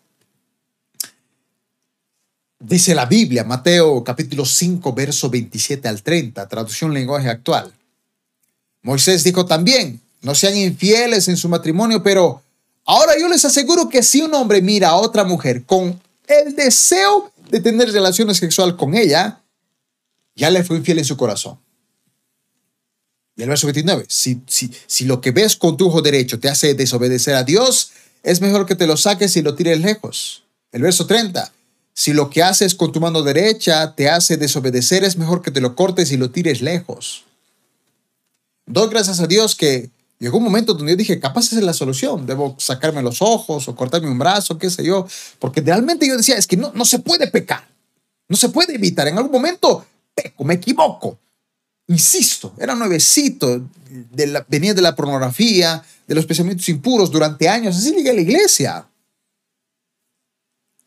[2.59, 7.73] Dice la Biblia, Mateo capítulo 5, verso 27 al 30, traducción lenguaje actual.
[8.81, 12.41] Moisés dijo también, no sean infieles en su matrimonio, pero
[12.85, 17.33] ahora yo les aseguro que si un hombre mira a otra mujer con el deseo
[17.49, 19.41] de tener relaciones sexuales con ella,
[20.35, 21.59] ya le fue infiel en su corazón.
[23.35, 26.49] Y el verso 29, si, si, si lo que ves con tu ojo derecho te
[26.49, 30.43] hace desobedecer a Dios, es mejor que te lo saques y lo tires lejos.
[30.71, 31.51] El verso 30,
[31.93, 35.61] si lo que haces con tu mano derecha te hace desobedecer, es mejor que te
[35.61, 37.25] lo cortes y lo tires lejos.
[38.65, 39.89] Doy gracias a Dios que
[40.23, 43.75] Llegó un momento donde yo dije, capaz es la solución, debo sacarme los ojos o
[43.75, 45.05] cortarme un brazo, qué sé yo,
[45.37, 47.67] porque realmente yo decía, es que no, no se puede pecar,
[48.29, 51.19] no se puede evitar, en algún momento peco, me equivoco.
[51.87, 53.67] Insisto, era nuevecito,
[54.47, 58.87] venía de la pornografía, de los pensamientos impuros durante años, así llegué a la iglesia.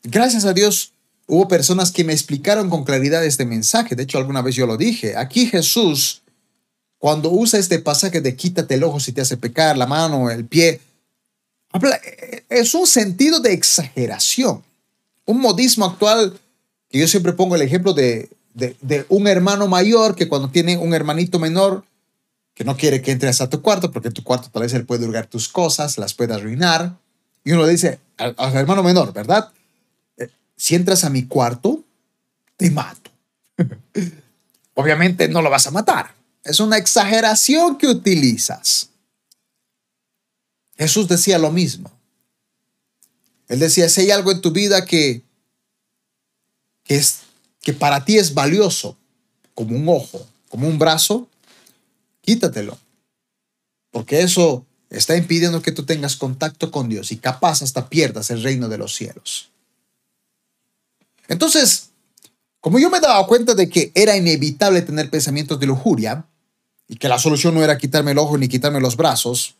[0.03, 0.93] Gracias a Dios
[1.27, 4.77] hubo personas que me explicaron con claridad este mensaje, de hecho alguna vez yo lo
[4.77, 6.21] dije, aquí Jesús
[6.97, 10.45] cuando usa este pasaje de quítate el ojo si te hace pecar, la mano, el
[10.45, 10.81] pie,
[12.49, 14.63] es un sentido de exageración.
[15.25, 16.39] Un modismo actual
[16.89, 20.93] que yo siempre pongo el ejemplo de, de, un hermano mayor que cuando tiene un
[20.93, 21.85] hermanito menor
[22.53, 24.85] que no quiere que entres a tu cuarto porque en tu cuarto tal vez él
[24.85, 26.97] puede hurgar tus cosas, las puede arruinar.
[27.43, 29.51] Y uno dice al, al hermano menor, ¿verdad?
[30.17, 31.83] Eh, si entras a mi cuarto,
[32.55, 33.11] te mato.
[34.73, 38.89] Obviamente no lo vas a matar es una exageración que utilizas.
[40.77, 41.91] Jesús decía lo mismo.
[43.47, 45.23] Él decía, si hay algo en tu vida que,
[46.83, 47.19] que, es,
[47.67, 48.95] que para ti es valioso,
[49.53, 51.27] como un ojo, como un brazo,
[52.21, 52.77] quítatelo.
[53.91, 58.41] Porque eso está impidiendo que tú tengas contacto con Dios y capaz hasta pierdas el
[58.41, 59.49] reino de los cielos.
[61.27, 61.89] Entonces,
[62.61, 66.25] Como yo me daba cuenta de que era inevitable tener pensamientos de lujuria
[66.87, 69.55] y que la solución no era quitarme el ojo ni quitarme los brazos,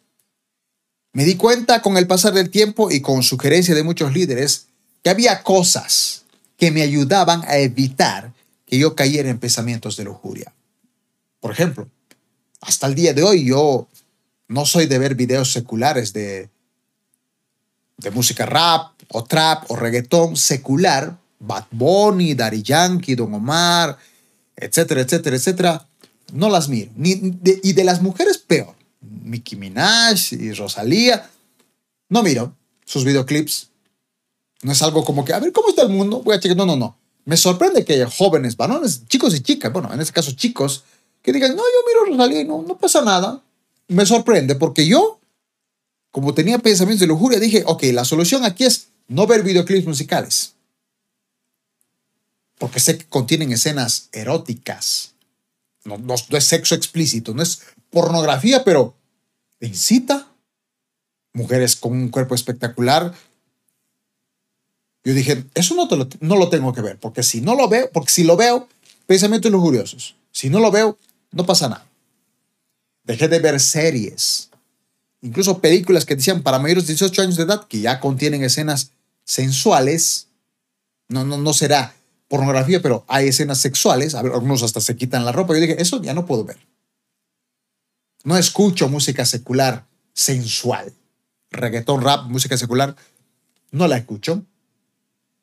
[1.12, 4.68] me di cuenta con el pasar del tiempo y con sugerencia de muchos líderes
[5.04, 6.24] que había cosas
[6.58, 8.34] que me ayudaban a evitar
[8.66, 10.54] que yo cayera en pensamientos de lujuria.
[11.40, 11.88] Por ejemplo,
[12.62, 13.88] hasta el día de hoy yo
[14.48, 16.50] no soy de ver videos seculares de,
[17.98, 23.98] de música rap o trap o reggaetón secular, Bad Bunny, Daddy Yankee, Don Omar,
[24.56, 25.88] etcétera, etcétera, etcétera.
[26.34, 26.92] No las miro.
[26.98, 28.76] Y de las mujeres peor.
[29.02, 31.30] Nicki Minaj y Rosalía.
[32.10, 32.56] No miro
[32.86, 33.70] sus videoclips.
[34.62, 36.22] No es algo como que, a ver, ¿cómo está el mundo?
[36.24, 36.56] Voy a.
[36.56, 36.98] No, no, no.
[37.26, 40.84] Me sorprende que jóvenes, varones, chicos y chicas, bueno, en este caso chicos,
[41.22, 43.44] que digan, no, yo miro Rosalía y no, no pasa nada.
[43.90, 45.20] Me sorprende porque yo,
[46.12, 50.54] como tenía pensamientos de lujuria, dije, ok, la solución aquí es no ver videoclips musicales.
[52.58, 55.14] Porque sé que contienen escenas eróticas.
[55.84, 58.96] No, no, no es sexo explícito, no es pornografía, pero
[59.60, 60.28] incita.
[61.34, 63.14] Mujeres con un cuerpo espectacular.
[65.08, 67.90] Yo dije, eso no, lo, no lo tengo que ver, porque si no lo veo,
[67.94, 68.68] porque si lo veo,
[69.06, 70.18] pensamientos lujuriosos.
[70.34, 70.98] Si no lo veo,
[71.32, 71.88] no pasa nada.
[73.06, 74.50] Dejé de ver series,
[75.22, 78.92] incluso películas que decían para mayores de 18 años de edad, que ya contienen escenas
[79.24, 80.28] sensuales.
[81.08, 81.96] No, no, no será
[82.28, 84.14] pornografía, pero hay escenas sexuales.
[84.14, 85.54] algunos hasta se quitan la ropa.
[85.54, 86.58] Yo dije, eso ya no puedo ver.
[88.26, 90.92] No escucho música secular sensual.
[91.50, 92.94] Reggaetón, rap, música secular,
[93.72, 94.44] no la escucho.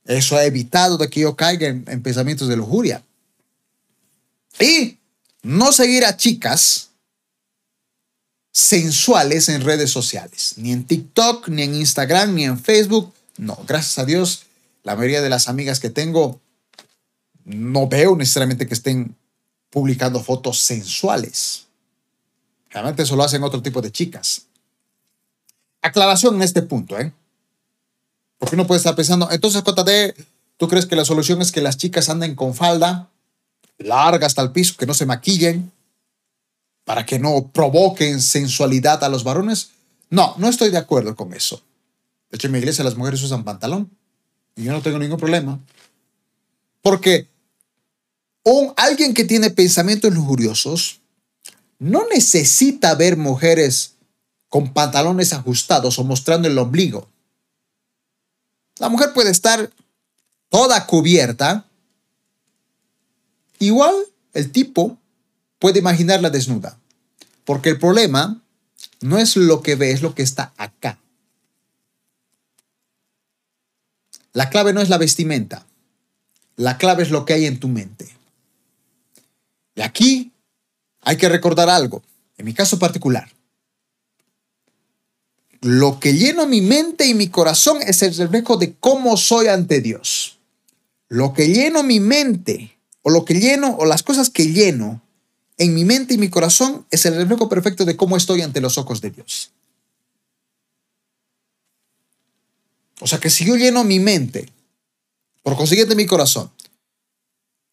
[0.04, 3.02] Eso ha evitado de que yo caiga en, en pensamientos de lujuria.
[4.60, 4.98] Y
[5.42, 6.90] no seguir a chicas
[8.52, 13.12] sensuales en redes sociales, ni en TikTok, ni en Instagram, ni en Facebook.
[13.36, 14.44] No, gracias a Dios,
[14.84, 16.40] la mayoría de las amigas que tengo
[17.44, 19.16] no veo necesariamente que estén
[19.70, 21.66] publicando fotos sensuales.
[22.70, 24.46] Realmente eso lo hacen otro tipo de chicas.
[25.82, 27.12] Aclaración en este punto, ¿eh?
[28.44, 30.22] Porque uno puede estar pensando, entonces, JD,
[30.58, 33.08] ¿tú crees que la solución es que las chicas anden con falda
[33.78, 35.72] larga hasta el piso, que no se maquillen,
[36.84, 39.70] para que no provoquen sensualidad a los varones?
[40.10, 41.62] No, no estoy de acuerdo con eso.
[42.30, 43.90] De hecho, en mi iglesia las mujeres usan pantalón
[44.56, 45.58] y yo no tengo ningún problema.
[46.82, 47.28] Porque
[48.42, 51.00] un, alguien que tiene pensamientos lujuriosos
[51.78, 53.94] no necesita ver mujeres
[54.50, 57.08] con pantalones ajustados o mostrando el ombligo.
[58.78, 59.70] La mujer puede estar
[60.48, 61.66] toda cubierta.
[63.58, 63.94] Igual
[64.32, 64.98] el tipo
[65.58, 66.78] puede imaginarla desnuda.
[67.44, 68.42] Porque el problema
[69.00, 70.98] no es lo que ve, es lo que está acá.
[74.32, 75.66] La clave no es la vestimenta.
[76.56, 78.16] La clave es lo que hay en tu mente.
[79.76, 80.32] Y aquí
[81.00, 82.02] hay que recordar algo,
[82.38, 83.33] en mi caso particular.
[85.64, 89.80] Lo que lleno mi mente y mi corazón es el reflejo de cómo soy ante
[89.80, 90.36] Dios.
[91.08, 95.00] Lo que lleno mi mente, o lo que lleno, o las cosas que lleno
[95.56, 98.76] en mi mente y mi corazón es el reflejo perfecto de cómo estoy ante los
[98.76, 99.52] ojos de Dios.
[103.00, 104.52] O sea que si yo lleno mi mente,
[105.42, 106.52] por consiguiente mi corazón,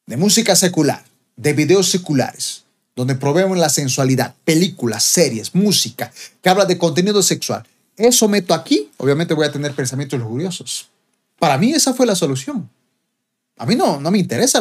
[0.06, 1.04] de música secular,
[1.36, 2.64] de videos seculares,
[2.96, 7.68] donde proveemos la sensualidad, películas, series, música, que habla de contenido sexual.
[8.02, 10.90] Eso meto aquí, obviamente voy a tener pensamientos lujuriosos.
[11.38, 12.70] Para mí esa fue la solución.
[13.58, 14.60] A mí no, no me interesa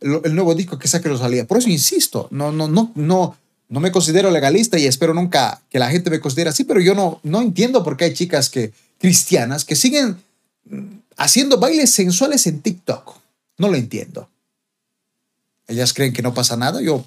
[0.00, 1.46] el nuevo disco que saque Rosalía.
[1.46, 3.36] Por eso insisto, no, no, no, no,
[3.68, 6.94] no me considero legalista y espero nunca que la gente me considere así, pero yo
[6.94, 10.16] no, no entiendo por qué hay chicas que, cristianas que siguen
[11.16, 13.16] haciendo bailes sensuales en TikTok.
[13.58, 14.28] No lo entiendo.
[15.66, 16.80] Ellas creen que no pasa nada.
[16.80, 17.04] Yo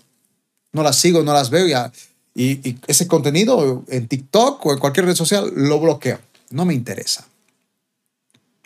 [0.74, 1.92] no las sigo, no las veo ya.
[2.40, 6.22] Y, ese contenido en TikTok o en cualquier red social lo bloqueo.
[6.52, 7.28] No me interesa.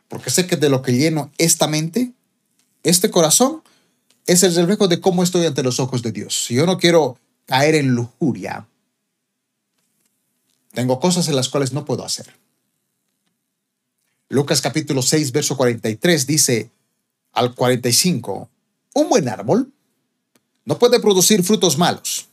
[0.07, 2.11] Porque sé que de lo que lleno esta mente,
[2.83, 3.63] este corazón,
[4.27, 6.45] es el reflejo de cómo estoy ante los ojos de Dios.
[6.45, 7.17] Si yo no quiero
[7.47, 8.67] caer en lujuria,
[10.73, 12.31] tengo cosas en las cuales no puedo hacer.
[14.29, 16.69] Lucas capítulo 6, verso 43 dice
[17.31, 18.49] al 45,
[18.93, 19.73] un buen árbol
[20.63, 22.27] no puede producir frutos malos.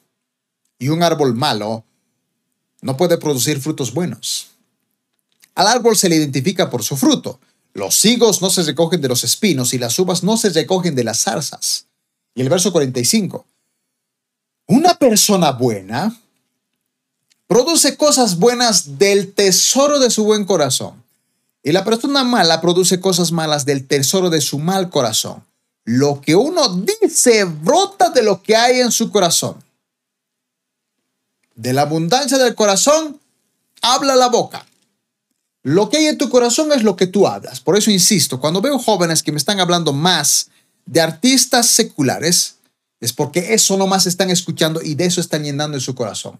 [0.80, 1.84] Y un árbol malo
[2.80, 4.48] no puede producir frutos buenos.
[5.54, 7.38] Al árbol se le identifica por su fruto.
[7.74, 11.04] Los higos no se recogen de los espinos y las uvas no se recogen de
[11.04, 11.86] las zarzas.
[12.34, 13.44] Y el verso 45.
[14.66, 16.18] Una persona buena
[17.46, 21.02] produce cosas buenas del tesoro de su buen corazón.
[21.62, 25.44] Y la persona mala produce cosas malas del tesoro de su mal corazón.
[25.84, 26.68] lo que uno
[27.00, 29.56] dice brota de lo que hay en su corazón.
[31.54, 33.20] De la abundancia del corazón,
[33.82, 34.66] habla la boca.
[35.62, 37.60] Lo que hay en tu corazón es lo que tú hablas.
[37.60, 40.48] Por eso insisto, cuando veo jóvenes que me están hablando más
[40.86, 42.56] de artistas seculares,
[43.00, 46.38] es porque eso nomás están escuchando y de eso están llenando en su corazón.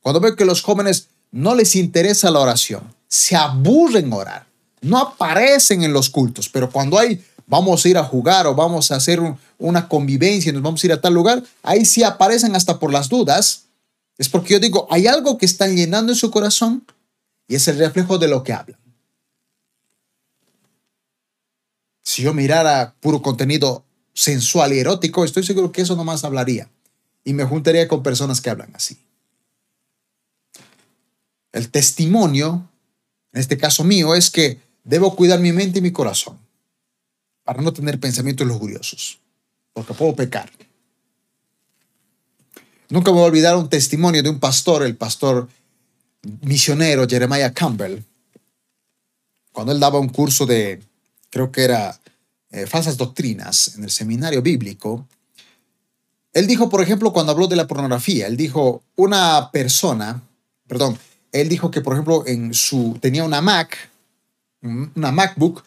[0.00, 4.46] Cuando veo que los jóvenes no les interesa la oración, se aburren orar,
[4.80, 8.90] no aparecen en los cultos, pero cuando hay, vamos a ir a jugar o vamos
[8.90, 9.20] a hacer
[9.58, 12.92] una convivencia, y nos vamos a ir a tal lugar, ahí sí aparecen hasta por
[12.92, 13.64] las dudas.
[14.22, 16.86] Es porque yo digo, hay algo que están llenando en su corazón
[17.48, 18.78] y es el reflejo de lo que hablan.
[22.04, 26.70] Si yo mirara puro contenido sensual y erótico, estoy seguro que eso nomás hablaría.
[27.24, 28.96] Y me juntaría con personas que hablan así.
[31.50, 32.70] El testimonio,
[33.32, 36.38] en este caso mío, es que debo cuidar mi mente y mi corazón
[37.42, 39.18] para no tener pensamientos lujuriosos,
[39.72, 40.48] porque puedo pecar.
[42.92, 45.48] Nunca me voy a olvidar un testimonio de un pastor, el pastor
[46.42, 48.02] misionero Jeremiah Campbell,
[49.50, 50.78] cuando él daba un curso de,
[51.30, 51.98] creo que era
[52.50, 55.08] eh, falsas doctrinas en el seminario bíblico,
[56.34, 60.20] él dijo, por ejemplo, cuando habló de la pornografía, él dijo, una persona,
[60.66, 60.98] perdón,
[61.32, 63.88] él dijo que, por ejemplo, en su, tenía una Mac,
[64.60, 65.64] una MacBook,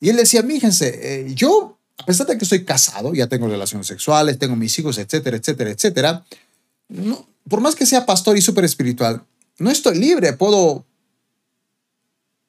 [0.00, 3.86] y él decía, fíjense, eh, yo, a pesar de que estoy casado, ya tengo relaciones
[3.86, 6.24] sexuales, tengo mis hijos, etcétera, etcétera, etcétera,
[6.88, 9.22] no, por más que sea pastor y súper espiritual,
[9.58, 10.84] no estoy libre, puedo,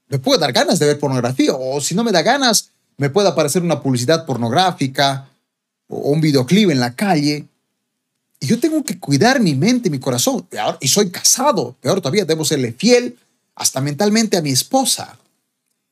[0.10, 3.30] me puede dar ganas de ver pornografía, o si no me da ganas, me puede
[3.30, 5.30] aparecer una publicidad pornográfica
[5.88, 7.46] o un videoclip en la calle.
[8.40, 10.48] Y yo tengo que cuidar mi mente, mi corazón.
[10.80, 13.18] Y soy casado, peor todavía, debo serle fiel
[13.56, 15.18] hasta mentalmente a mi esposa.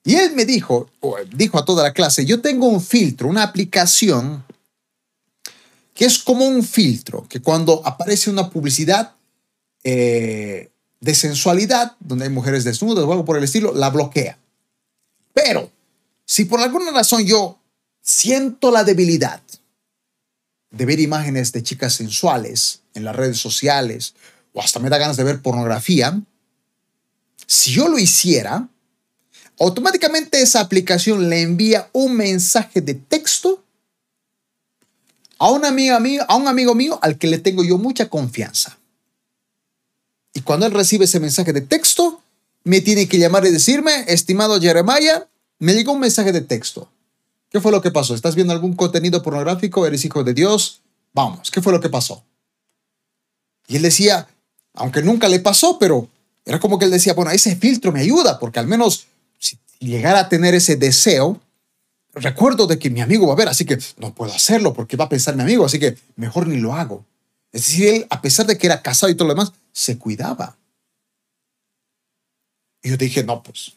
[0.06, 0.88] Y él me dijo,
[1.36, 4.45] dijo a toda la clase, yo tengo un filtro, una aplicación
[5.95, 9.16] que es como un filtro, que cuando aparece una publicidad,
[9.84, 14.38] eh, de sensualidad, donde hay mujeres desnudas o algo por el estilo, la bloquea.
[15.34, 15.72] Pero
[16.26, 17.60] si por alguna razón yo
[18.01, 19.41] siento la debilidad
[20.70, 24.14] de ver imágenes de chicas sensuales en las redes sociales
[24.53, 26.22] o hasta me da ganas de ver pornografía,
[27.47, 28.68] si yo lo hiciera,
[29.60, 33.64] automáticamente esa aplicación le envía un mensaje de texto
[35.38, 38.78] a un amigo mío, a un amigo mío al que le tengo yo mucha confianza.
[40.34, 42.22] Y cuando él recibe ese mensaje de texto,
[42.64, 45.28] me tiene que llamar y decirme, estimado Jeremiah,
[45.60, 46.89] me llegó un mensaje de texto.
[47.49, 48.16] ¿Qué fue lo que pasó?
[48.16, 49.86] ¿Estás viendo algún contenido pornográfico?
[49.86, 50.82] ¿Eres hijo de Dios?
[51.14, 52.24] Vamos, ¿qué fue lo que pasó?
[53.68, 54.28] Y él decía,
[54.74, 56.10] aunque nunca le pasó, pero
[56.43, 59.08] era como que él decía, bueno, ese filtro me ayuda, porque al menos
[59.86, 61.40] si llegara a tener ese deseo,
[62.16, 65.06] recuerdo de que mi amigo va a ver, así que no puedo hacerlo porque va
[65.06, 67.06] a pensar mi amigo, así que mejor ni lo hago.
[67.52, 70.58] Es decir, él, a pesar de que era casado y todo lo demás, se cuidaba.
[72.82, 73.74] Y yo dije, no, pues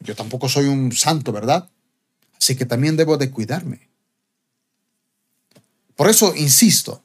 [0.00, 1.68] yo tampoco soy un santo, ¿verdad?
[2.40, 3.88] Así que también debo de cuidarme.
[5.94, 7.02] Por eso insisto.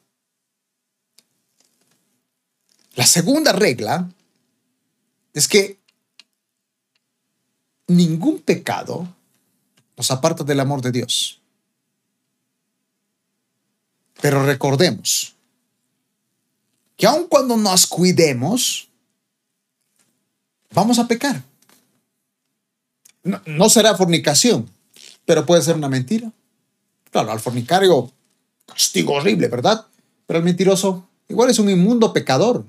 [2.95, 4.09] La segunda regla
[5.33, 5.78] es que
[7.89, 9.07] ningún pecado
[9.97, 11.41] nos aparta del amor de Dios.
[14.21, 15.35] Pero recordemos,
[16.95, 18.89] que aun cuando nos cuidemos,
[20.71, 21.43] vamos a pecar.
[23.45, 24.69] No, será fornicación,
[25.25, 26.31] pero puede ser una mentira.
[27.11, 28.11] Claro, al fornicario,
[28.65, 29.85] castigo horrible, ¿verdad?
[30.25, 32.65] Pero el mentiroso igual es un inmundo pecador.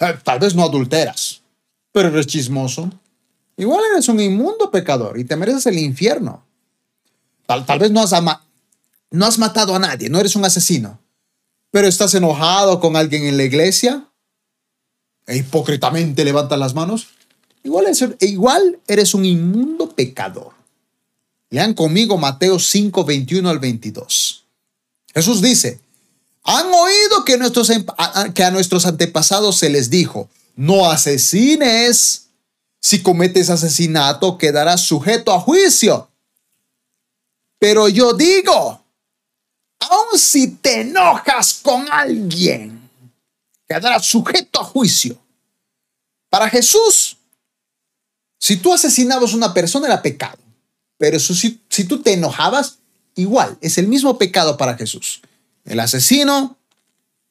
[0.00, 1.42] Eh, tal vez no adulteras,
[1.92, 2.90] pero eres chismoso.
[3.56, 6.44] Igual eres un inmundo pecador y te mereces el infierno.
[7.46, 8.12] Tal, tal vez no has,
[9.10, 10.98] no has matado a nadie, no eres un asesino,
[11.70, 14.08] pero estás enojado con alguien en la iglesia
[15.26, 17.08] e hipócritamente levantas las manos,
[17.62, 17.86] igual,
[18.20, 20.52] igual eres un inmundo pecador.
[21.50, 24.44] Lean conmigo Mateo 5, 21 al 22.
[25.14, 25.80] Jesús dice,
[26.42, 27.70] han oído que, nuestros,
[28.34, 32.23] que a nuestros antepasados se les dijo, no asesines.
[32.84, 36.10] Si cometes asesinato, quedarás sujeto a juicio.
[37.58, 38.84] Pero yo digo,
[39.78, 42.90] aun si te enojas con alguien,
[43.66, 45.16] quedarás sujeto a juicio.
[46.28, 47.16] Para Jesús,
[48.38, 50.42] si tú asesinabas a una persona era pecado,
[50.98, 52.80] pero si, si tú te enojabas,
[53.14, 55.22] igual, es el mismo pecado para Jesús.
[55.64, 56.58] El asesino,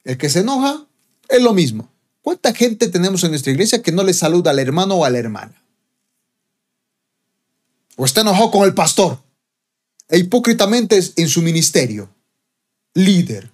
[0.03, 0.83] el que se enoja,
[1.29, 1.92] es lo mismo.
[2.23, 5.19] ¿Cuánta gente tenemos en nuestra iglesia que no le saluda al hermano o a la
[5.19, 5.61] hermana?
[7.97, 9.19] O está enojado con el pastor.
[10.09, 12.09] e hipócritamente en su ministerio,
[12.93, 13.51] líder.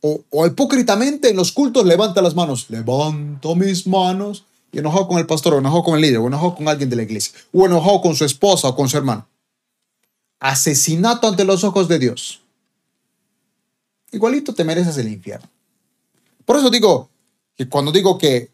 [0.00, 5.18] O, o hipócritamente en los cultos levanta las manos, levanto mis manos y enojado con
[5.18, 7.66] el pastor, o enojado con el líder, o enojado con alguien de la iglesia, o
[7.66, 9.28] enojado con su esposa o con su hermano.
[10.40, 12.40] Asesinato ante los ojos de Dios.
[14.12, 15.48] Igualito te mereces el infierno.
[16.46, 17.10] Por eso digo
[17.58, 18.50] que cuando digo que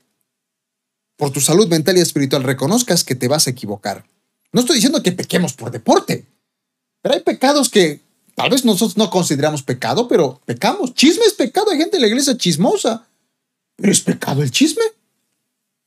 [1.16, 4.04] por tu salud mental y espiritual reconozcas que te vas a equivocar.
[4.50, 6.24] No estoy diciendo que pequemos por deporte,
[7.02, 8.00] pero hay pecados que
[8.34, 10.94] tal vez nosotros no consideramos pecado, pero pecamos.
[10.94, 11.70] Chisme es pecado.
[11.70, 13.06] Hay gente en la iglesia chismosa,
[13.76, 14.82] pero es pecado el chisme.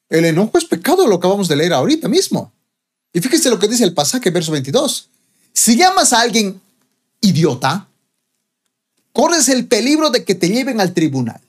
[0.10, 2.54] El enojo es pecado, lo acabamos de leer ahorita mismo.
[3.12, 5.10] Y fíjese lo que dice el pasaje, verso 22.
[5.54, 6.62] Si llamas a alguien
[7.20, 7.88] idiota,
[9.12, 11.42] corres el peligro de que te lleven al tribunal.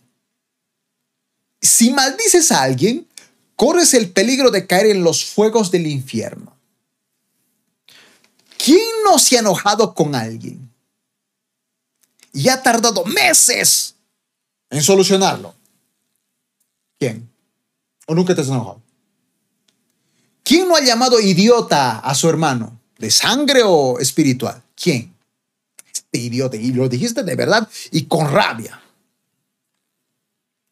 [1.61, 3.07] Si maldices a alguien,
[3.57, 6.57] corres el peligro de caer en los fuegos del infierno.
[8.57, 10.71] ¿Quién no se ha enojado con alguien
[12.33, 13.95] y ha tardado meses
[14.71, 15.55] en solucionarlo?
[16.99, 17.29] ¿Quién?
[18.07, 18.83] ¿O nunca te has enojado?
[20.43, 22.81] ¿Quién no ha llamado idiota a su hermano?
[22.99, 24.63] ¿De sangre o espiritual?
[24.75, 25.15] ¿Quién?
[25.93, 26.57] Este idiota.
[26.57, 28.81] Y lo dijiste de verdad y con rabia.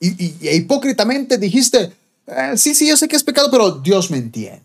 [0.07, 1.93] Y, hipócritamente dijiste,
[2.27, 4.63] eh, sí, sí, yo sé que es pecado, pero Dios me entiende.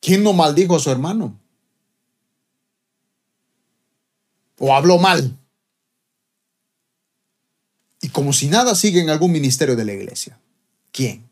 [0.00, 1.38] ¿Quién no maldijo a su hermano?
[4.58, 5.38] ¿O habló mal?
[8.00, 10.38] y como si nada sigue en algún ministerio de la iglesia.
[10.92, 11.28] ¿Quién?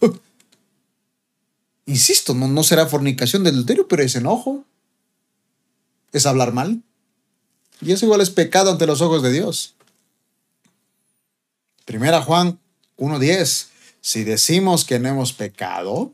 [1.86, 4.64] Insisto, no, no será fornicación de adulterio, pero es enojo.
[6.12, 6.82] Es hablar mal.
[7.80, 9.74] Y eso igual es pecado ante los ojos de Dios.
[11.84, 12.58] Primera Juan
[12.98, 13.68] 1.10.
[14.00, 16.12] Si decimos que no hemos pecado,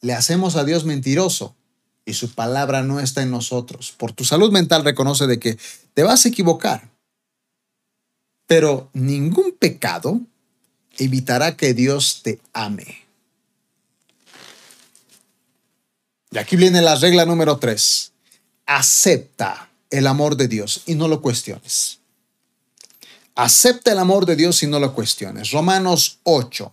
[0.00, 1.54] le hacemos a Dios mentiroso
[2.04, 3.92] y su palabra no está en nosotros.
[3.92, 5.58] Por tu salud mental reconoce de que
[5.94, 6.96] te vas a equivocar
[8.46, 10.20] pero ningún pecado
[10.98, 13.04] evitará que Dios te ame.
[16.30, 18.12] Y aquí viene la regla número tres.
[18.66, 22.00] Acepta el amor de Dios y no lo cuestiones.
[23.36, 25.52] Acepta el amor de Dios y no lo cuestiones.
[25.52, 26.72] Romanos 8,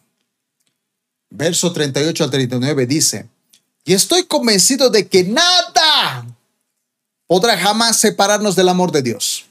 [1.30, 3.28] verso 38 al 39 dice,
[3.86, 6.26] y estoy convencido de que nada
[7.28, 9.46] podrá jamás separarnos del amor de Dios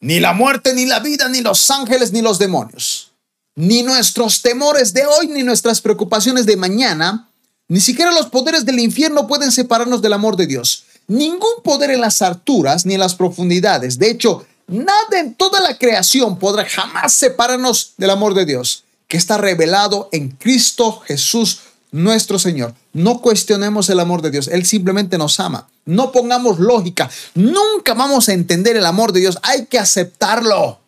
[0.00, 3.12] ni la muerte, ni la vida, ni los ángeles, ni los demonios.
[3.54, 7.28] Ni nuestros temores de hoy, ni nuestras preocupaciones de mañana.
[7.68, 10.84] Ni siquiera los poderes del infierno pueden separarnos del amor de Dios.
[11.06, 13.98] Ningún poder en las alturas ni en las profundidades.
[13.98, 19.16] De hecho, nada en toda la creación podrá jamás separarnos del amor de Dios, que
[19.16, 21.60] está revelado en Cristo Jesús
[21.90, 22.74] nuestro Señor.
[22.92, 25.68] No cuestionemos el amor de Dios, Él simplemente nos ama.
[25.84, 30.80] No pongamos lógica, nunca vamos a entender el amor de Dios, hay que aceptarlo.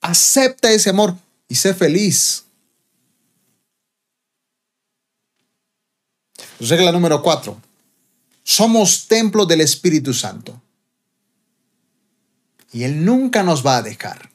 [0.00, 1.14] Acepta ese amor
[1.48, 2.44] y sé feliz.
[6.60, 7.60] Regla número cuatro.
[8.42, 10.60] Somos templo del Espíritu Santo.
[12.76, 14.28] Y Él nunca nos va a dejar.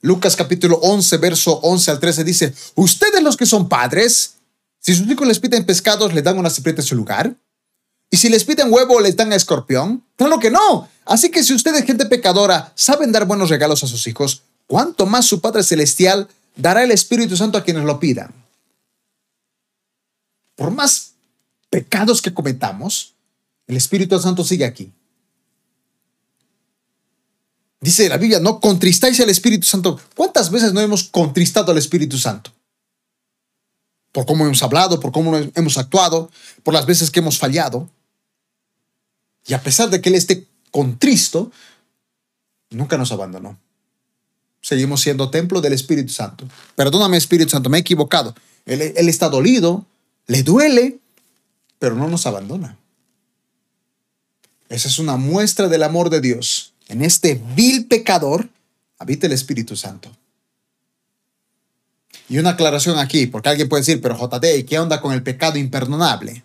[0.00, 4.38] Lucas capítulo 11, verso 11 al 13 dice, ustedes los que son padres,
[4.80, 7.36] si sus hijos les piden pescados, les dan una serpiente en su lugar.
[8.10, 10.04] Y si les piden huevo, les dan a escorpión.
[10.16, 10.88] Claro que no.
[11.04, 15.24] Así que si ustedes, gente pecadora, saben dar buenos regalos a sus hijos, ¿cuánto más
[15.24, 16.26] su Padre Celestial
[16.56, 18.34] dará el Espíritu Santo a quienes lo pidan?
[20.56, 21.12] Por más
[21.70, 23.14] pecados que cometamos,
[23.68, 24.92] el Espíritu Santo sigue aquí.
[27.80, 30.00] Dice la Biblia, no contristáis al Espíritu Santo.
[30.16, 32.52] ¿Cuántas veces no hemos contristado al Espíritu Santo?
[34.12, 36.30] por cómo hemos hablado, por cómo hemos actuado,
[36.62, 37.88] por las veces que hemos fallado.
[39.46, 41.52] Y a pesar de que Él esté contristo,
[42.70, 43.58] nunca nos abandonó.
[44.60, 46.48] Seguimos siendo templo del Espíritu Santo.
[46.74, 48.34] Perdóname, Espíritu Santo, me he equivocado.
[48.66, 49.86] Él, él está dolido,
[50.26, 50.98] le duele,
[51.78, 52.76] pero no nos abandona.
[54.68, 56.67] Esa es una muestra del amor de Dios.
[56.88, 58.48] En este vil pecador
[58.98, 60.10] habita el Espíritu Santo.
[62.28, 65.58] Y una aclaración aquí, porque alguien puede decir, pero JD, ¿qué onda con el pecado
[65.58, 66.44] imperdonable?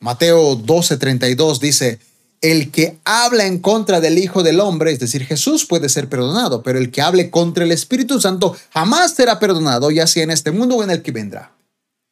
[0.00, 1.98] Mateo 12:32 dice,
[2.40, 6.62] el que habla en contra del Hijo del Hombre, es decir, Jesús puede ser perdonado,
[6.62, 10.50] pero el que hable contra el Espíritu Santo jamás será perdonado, ya sea en este
[10.50, 11.52] mundo o en el que vendrá.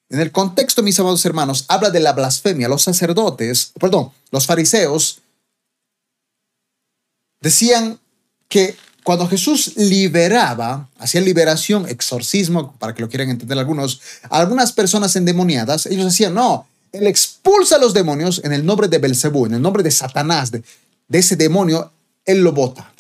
[0.08, 2.68] En el contexto, mis amados hermanos, habla de la blasfemia.
[2.68, 5.20] Los sacerdotes, perdón, los fariseos
[7.40, 7.98] decían
[8.48, 15.16] que cuando Jesús liberaba, hacía liberación, exorcismo, para que lo quieran entender algunos, algunas personas
[15.16, 19.54] endemoniadas, ellos decían, no, él expulsa a los demonios en el nombre de Belcebú, en
[19.54, 20.62] el nombre de Satanás, de,
[21.08, 21.92] de ese demonio,
[22.24, 22.92] él lo bota.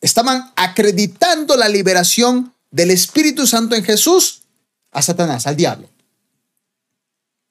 [0.00, 4.42] Estaban acreditando la liberación del Espíritu Santo en Jesús
[4.92, 5.88] a Satanás, al diablo.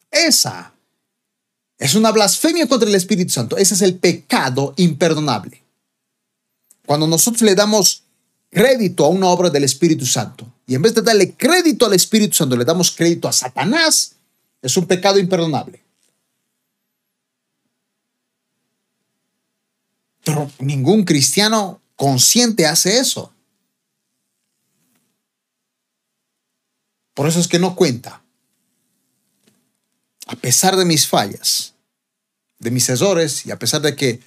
[0.09, 0.73] Esa
[1.77, 3.57] es una blasfemia contra el Espíritu Santo.
[3.57, 5.64] Ese es el pecado imperdonable.
[6.85, 8.03] Cuando nosotros le damos
[8.49, 12.35] crédito a una obra del Espíritu Santo y en vez de darle crédito al Espíritu
[12.35, 14.15] Santo le damos crédito a Satanás,
[14.61, 15.83] es un pecado imperdonable.
[20.23, 23.31] Pero ningún cristiano consciente hace eso.
[27.13, 28.21] Por eso es que no cuenta.
[30.27, 31.73] A pesar de mis fallas,
[32.59, 34.21] de mis errores y a pesar de que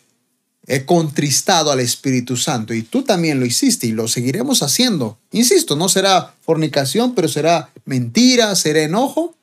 [0.71, 5.19] he contristado al Espíritu Santo y tú también lo hiciste y lo seguiremos haciendo.
[5.33, 9.35] Insisto, no será fornicación, pero será mentira, será enojo.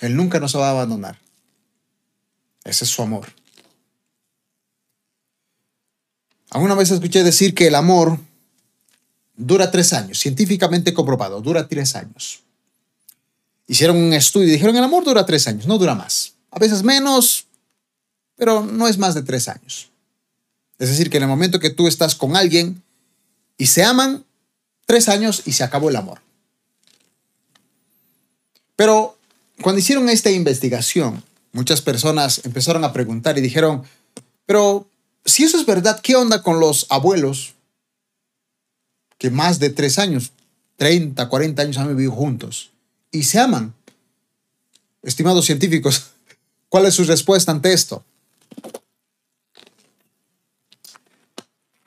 [0.00, 1.20] Él nunca nos va a abandonar.
[2.64, 3.28] Ese es su amor.
[6.50, 8.18] Alguna vez escuché decir que el amor
[9.36, 12.42] dura tres años, científicamente comprobado, dura tres años.
[13.68, 16.34] Hicieron un estudio y dijeron, el amor dura tres años, no dura más.
[16.50, 17.46] A veces menos,
[18.34, 19.89] pero no es más de tres años.
[20.80, 22.82] Es decir, que en el momento que tú estás con alguien
[23.58, 24.24] y se aman,
[24.86, 26.22] tres años y se acabó el amor.
[28.76, 29.18] Pero
[29.60, 31.22] cuando hicieron esta investigación,
[31.52, 33.82] muchas personas empezaron a preguntar y dijeron,
[34.46, 34.88] pero
[35.26, 37.52] si eso es verdad, ¿qué onda con los abuelos
[39.18, 40.32] que más de tres años,
[40.76, 42.70] 30, 40 años han vivido juntos
[43.12, 43.74] y se aman?
[45.02, 46.06] Estimados científicos,
[46.70, 48.02] ¿cuál es su respuesta ante esto?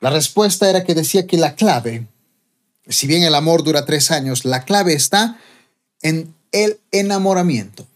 [0.04, 2.06] La respuesta era que decía que la clave,
[2.86, 5.40] si bien el amor dura tres años, la clave está
[6.02, 7.86] en el enamoramiento.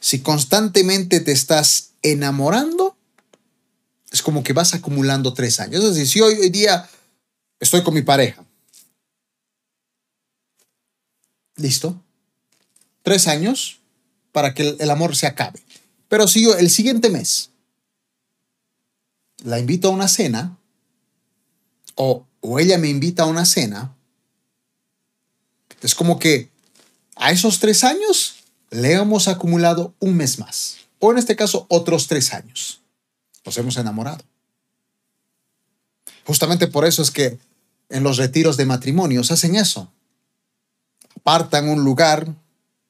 [0.00, 2.94] Si constantemente te estás enamorando,
[4.10, 5.82] es como que vas acumulando tres años.
[5.82, 6.86] Es decir, si hoy, hoy día
[7.58, 8.44] estoy con mi pareja,
[11.56, 11.98] listo,
[13.02, 13.78] tres años
[14.32, 15.62] para que el, amor se acabe.
[16.06, 17.48] Pero si yo el siguiente mes
[19.44, 20.56] la invito a una cena,
[21.94, 23.94] o, o ella me invita a una cena,
[25.82, 26.48] es como que
[27.16, 28.36] a esos tres años
[28.70, 32.80] le hemos acumulado un mes más, o en este caso otros tres años.
[33.44, 34.22] Nos hemos enamorado.
[36.24, 37.38] Justamente por eso es que
[37.88, 39.90] en los retiros de matrimonios hacen eso.
[41.16, 42.34] Apartan un lugar,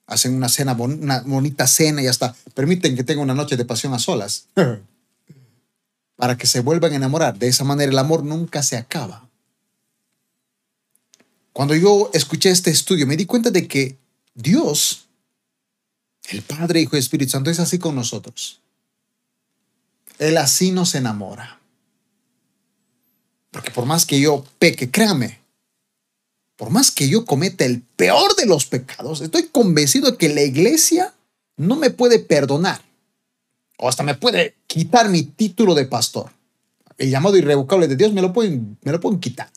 [0.06, 3.94] hacen una cena, una bonita cena y hasta permiten que tenga una noche de pasión
[3.94, 4.48] a solas.
[6.18, 7.38] para que se vuelvan a enamorar.
[7.38, 9.28] De esa manera el amor nunca se acaba.
[11.52, 13.96] Cuando yo escuché este estudio me di cuenta de que
[14.34, 15.06] Dios,
[16.28, 18.60] el Padre, Hijo y Espíritu Santo, es así con nosotros.
[20.18, 21.60] Él así nos enamora.
[23.52, 25.38] Porque por más que yo peque, créame,
[26.56, 30.42] por más que yo cometa el peor de los pecados, estoy convencido de que la
[30.42, 31.14] iglesia
[31.56, 32.87] no me puede perdonar.
[33.78, 36.30] O hasta me puede quitar mi título de pastor.
[36.98, 39.50] El llamado irrevocable de Dios me lo pueden, me lo pueden quitar.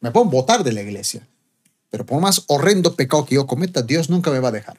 [0.00, 1.26] Me pueden votar de la iglesia.
[1.90, 4.78] Pero por más horrendo pecado que yo cometa, Dios nunca me va a dejar.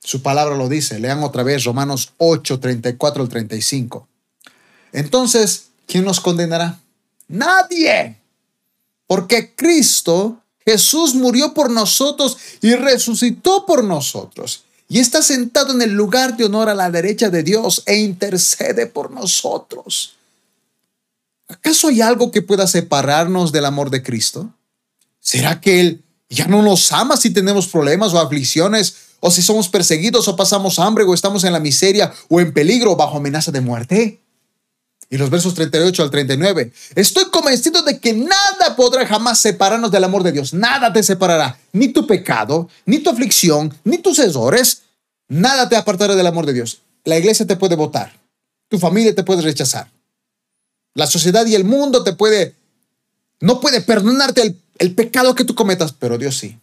[0.00, 0.98] Su palabra lo dice.
[0.98, 4.08] Lean otra vez Romanos 8, 34 al 35.
[4.92, 6.80] Entonces, ¿quién nos condenará?
[7.28, 8.16] Nadie.
[9.06, 14.64] Porque Cristo, Jesús murió por nosotros y resucitó por nosotros.
[14.88, 18.86] Y está sentado en el lugar de honor a la derecha de Dios e intercede
[18.86, 20.14] por nosotros.
[21.46, 24.52] ¿Acaso hay algo que pueda separarnos del amor de Cristo?
[25.20, 29.68] ¿Será que Él ya no nos ama si tenemos problemas o aflicciones, o si somos
[29.68, 33.60] perseguidos o pasamos hambre o estamos en la miseria o en peligro bajo amenaza de
[33.60, 34.20] muerte?
[35.10, 36.72] Y los versos 38 al 39.
[36.94, 40.52] Estoy convencido de que nada podrá jamás separarnos del amor de Dios.
[40.52, 41.58] Nada te separará.
[41.72, 44.82] Ni tu pecado, ni tu aflicción, ni tus errores.
[45.28, 46.82] Nada te apartará del amor de Dios.
[47.04, 48.18] La iglesia te puede votar.
[48.68, 49.90] Tu familia te puede rechazar.
[50.94, 52.54] La sociedad y el mundo te puede,
[53.40, 56.58] no puede perdonarte el, el pecado que tú cometas, pero Dios sí.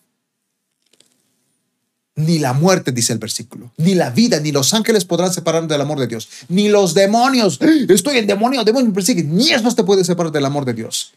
[2.16, 5.82] Ni la muerte, dice el versículo, ni la vida, ni los ángeles podrán separarnos del
[5.82, 7.59] amor de Dios, ni los demonios.
[7.89, 9.36] Estoy en demonio, demonios me persiguen.
[9.36, 11.13] Ni eso te puede separar del amor de Dios.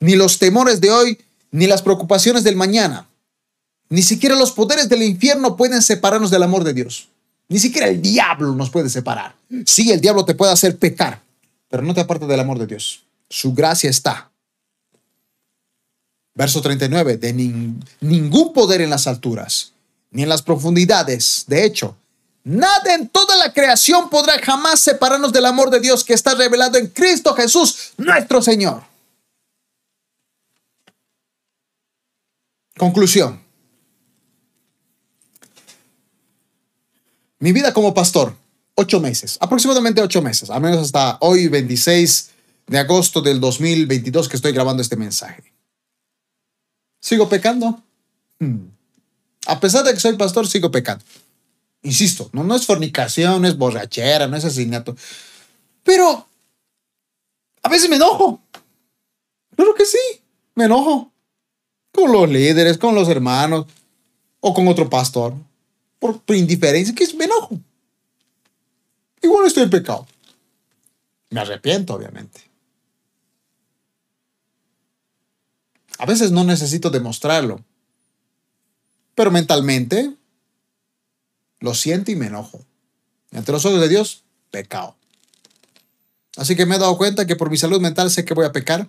[0.00, 1.18] Ni los temores de hoy,
[1.52, 3.06] ni las preocupaciones del mañana.
[3.88, 7.08] Ni siquiera los poderes del infierno pueden separarnos del amor de Dios.
[7.48, 9.36] Ni siquiera el diablo nos puede separar.
[9.64, 11.22] Sí, el diablo te puede hacer pecar,
[11.68, 13.04] pero no te apartes del amor de Dios.
[13.30, 14.30] Su gracia está.
[16.34, 17.32] Verso 39, de
[18.00, 19.72] ningún poder en las alturas,
[20.16, 21.44] ni en las profundidades.
[21.46, 21.94] De hecho,
[22.42, 26.78] nada en toda la creación podrá jamás separarnos del amor de Dios que está revelado
[26.78, 28.82] en Cristo Jesús, nuestro Señor.
[32.78, 33.42] Conclusión.
[37.38, 38.34] Mi vida como pastor,
[38.74, 42.30] ocho meses, aproximadamente ocho meses, al menos hasta hoy, 26
[42.68, 45.52] de agosto del 2022, que estoy grabando este mensaje.
[47.00, 47.82] ¿Sigo pecando?
[48.38, 48.75] Hmm.
[49.46, 51.04] A pesar de que soy pastor, sigo pecando.
[51.82, 54.96] Insisto, no, no es fornicación, no es borrachera, no es asesinato.
[55.84, 56.26] Pero
[57.62, 58.40] a veces me enojo.
[59.54, 59.98] Claro que sí,
[60.54, 61.12] me enojo.
[61.92, 63.66] Con los líderes, con los hermanos
[64.40, 65.34] o con otro pastor.
[65.98, 67.58] Por, por indiferencia, que es me enojo.
[69.22, 70.06] Igual estoy en pecado.
[71.30, 72.40] Me arrepiento, obviamente.
[75.98, 77.64] A veces no necesito demostrarlo,
[79.16, 80.14] pero mentalmente
[81.58, 82.64] lo siento y me enojo.
[83.32, 84.94] ante los ojos de Dios, pecado.
[86.36, 88.52] Así que me he dado cuenta que por mi salud mental sé que voy a
[88.52, 88.88] pecar,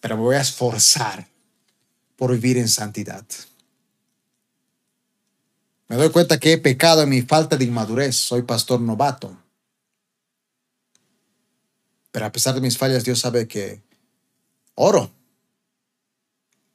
[0.00, 1.28] pero me voy a esforzar
[2.16, 3.26] por vivir en santidad.
[5.88, 8.14] Me doy cuenta que he pecado en mi falta de inmadurez.
[8.14, 9.36] Soy pastor novato.
[12.12, 13.82] Pero a pesar de mis fallas, Dios sabe que
[14.76, 15.10] oro.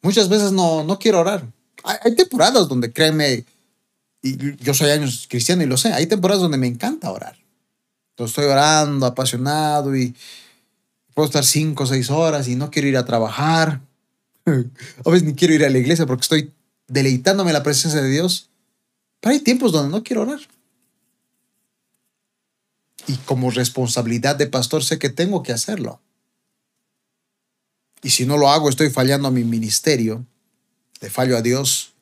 [0.06, 1.52] Muchas veces no, no quiero orar.
[1.84, 3.44] Hay, temporadas donde, créeme,
[4.22, 7.36] y yo soy años cristiano y lo sé, hay temporadas donde me encanta orar.
[8.12, 10.16] Entonces estoy orando, apasionado y
[11.16, 13.82] puedo estar cinco o seis horas y no quiero ir a trabajar.
[14.46, 16.54] a veces ni quiero ir a la iglesia porque estoy
[16.88, 18.52] deleitándome la presencia de Dios.
[19.22, 20.42] Pero hay tiempos donde no quiero orar.
[23.08, 26.00] Y como responsabilidad de pastor sé que tengo que hacerlo.
[28.02, 30.26] Y si no lo hago, estoy fallando a mi ministerio,
[31.02, 31.94] le fallo a Dios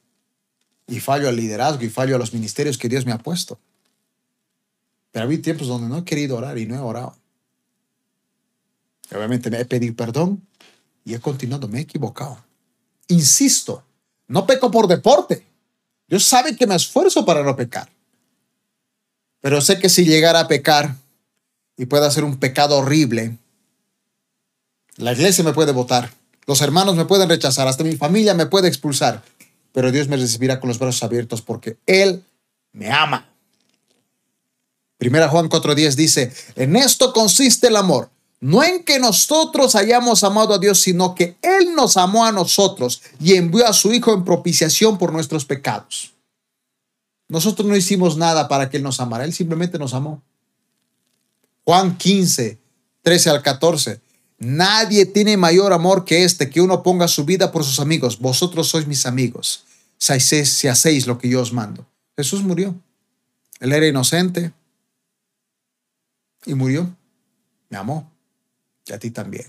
[0.88, 3.60] y fallo al liderazgo y fallo a los ministerios que Dios me ha puesto.
[5.12, 7.16] Pero hay tiempos donde no he querido orar y no he orado.
[9.12, 10.42] obviamente me he pedido perdón
[11.06, 12.44] y he continuado, me he equivocado.
[13.08, 13.84] Insisto,
[14.28, 15.46] no peco por deporte.
[16.08, 17.90] Dios sabe que me esfuerzo para no pecar.
[19.42, 20.96] Pero sé que si llegara a pecar
[21.78, 23.38] y pueda hacer un pecado horrible,
[24.98, 26.12] la iglesia me puede votar,
[26.46, 29.24] los hermanos me pueden rechazar, hasta mi familia me puede expulsar,
[29.72, 32.24] pero Dios me recibirá con los brazos abiertos porque Él
[32.74, 33.30] me ama.
[34.98, 40.54] Primera Juan 4:10 dice, en esto consiste el amor, no en que nosotros hayamos amado
[40.54, 44.26] a Dios, sino que Él nos amó a nosotros y envió a su Hijo en
[44.26, 46.14] propiciación por nuestros pecados.
[47.30, 50.22] Nosotros no hicimos nada para que Él nos amara, Él simplemente nos amó.
[51.64, 52.60] Juan 15,
[53.02, 54.02] 13 al 14.
[54.40, 58.20] Nadie tiene mayor amor que este, que uno ponga su vida por sus amigos.
[58.20, 59.66] Vosotros sois mis amigos,
[59.98, 61.86] si hacéis lo que yo os mando.
[62.18, 62.76] Jesús murió.
[63.60, 64.52] Él era inocente
[66.46, 66.96] y murió.
[67.70, 68.12] Me amó.
[68.86, 69.46] Y a ti también.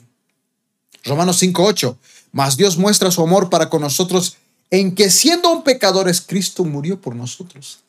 [1.04, 1.96] Romanos 5.8.
[2.32, 4.36] Mas Dios muestra su amor para con nosotros
[4.70, 7.80] en que siendo un pecadores, Cristo murió por nosotros.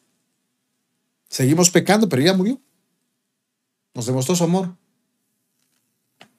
[1.29, 2.59] Seguimos pecando, pero ya murió.
[3.93, 4.75] Nos demostró su amor.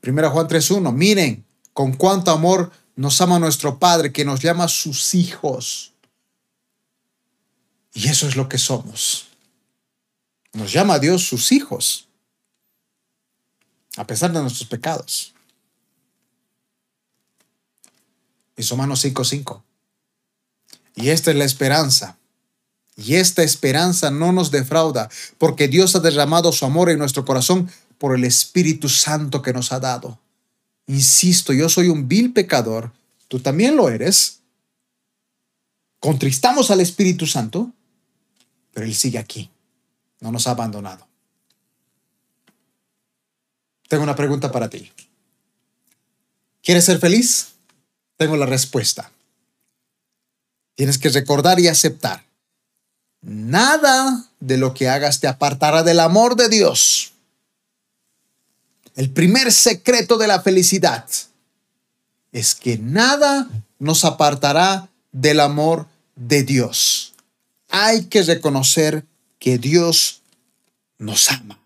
[0.07, 5.17] Primera Juan 3.1, miren con cuánto amor nos ama nuestro Padre que nos llama sus
[5.17, 5.95] hijos.
[7.93, 9.27] Y eso es lo que somos.
[10.53, 12.07] Nos llama Dios sus hijos,
[13.97, 15.35] a pesar de nuestros pecados.
[18.55, 19.61] Es Romanos 5.5.
[20.95, 22.17] Y esta es la esperanza.
[22.95, 27.69] Y esta esperanza no nos defrauda, porque Dios ha derramado su amor en nuestro corazón
[27.99, 30.19] por el Espíritu Santo que nos ha dado.
[30.87, 32.93] Insisto, yo soy un vil pecador,
[33.29, 34.41] tú también lo eres.
[35.99, 37.73] Contristamos al Espíritu Santo,
[38.73, 39.51] pero Él sigue aquí,
[40.21, 41.07] no nos ha abandonado.
[43.89, 44.93] Tengo una pregunta para ti.
[46.63, 47.53] ¿Quieres ser feliz?
[48.17, 49.13] Tengo la respuesta.
[50.75, 52.25] Tienes que recordar y aceptar.
[53.23, 57.13] Nada de lo que hagas te apartará del amor de Dios.
[58.97, 61.07] El primer secreto de la felicidad
[62.33, 63.49] es que nada
[63.79, 65.87] nos apartará del amor
[66.17, 67.15] de Dios.
[67.69, 69.05] Hay que reconocer
[69.39, 70.23] que Dios
[70.99, 71.59] nos ama,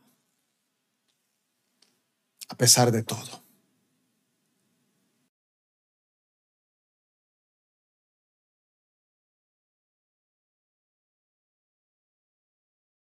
[2.48, 3.40] a pesar de todo.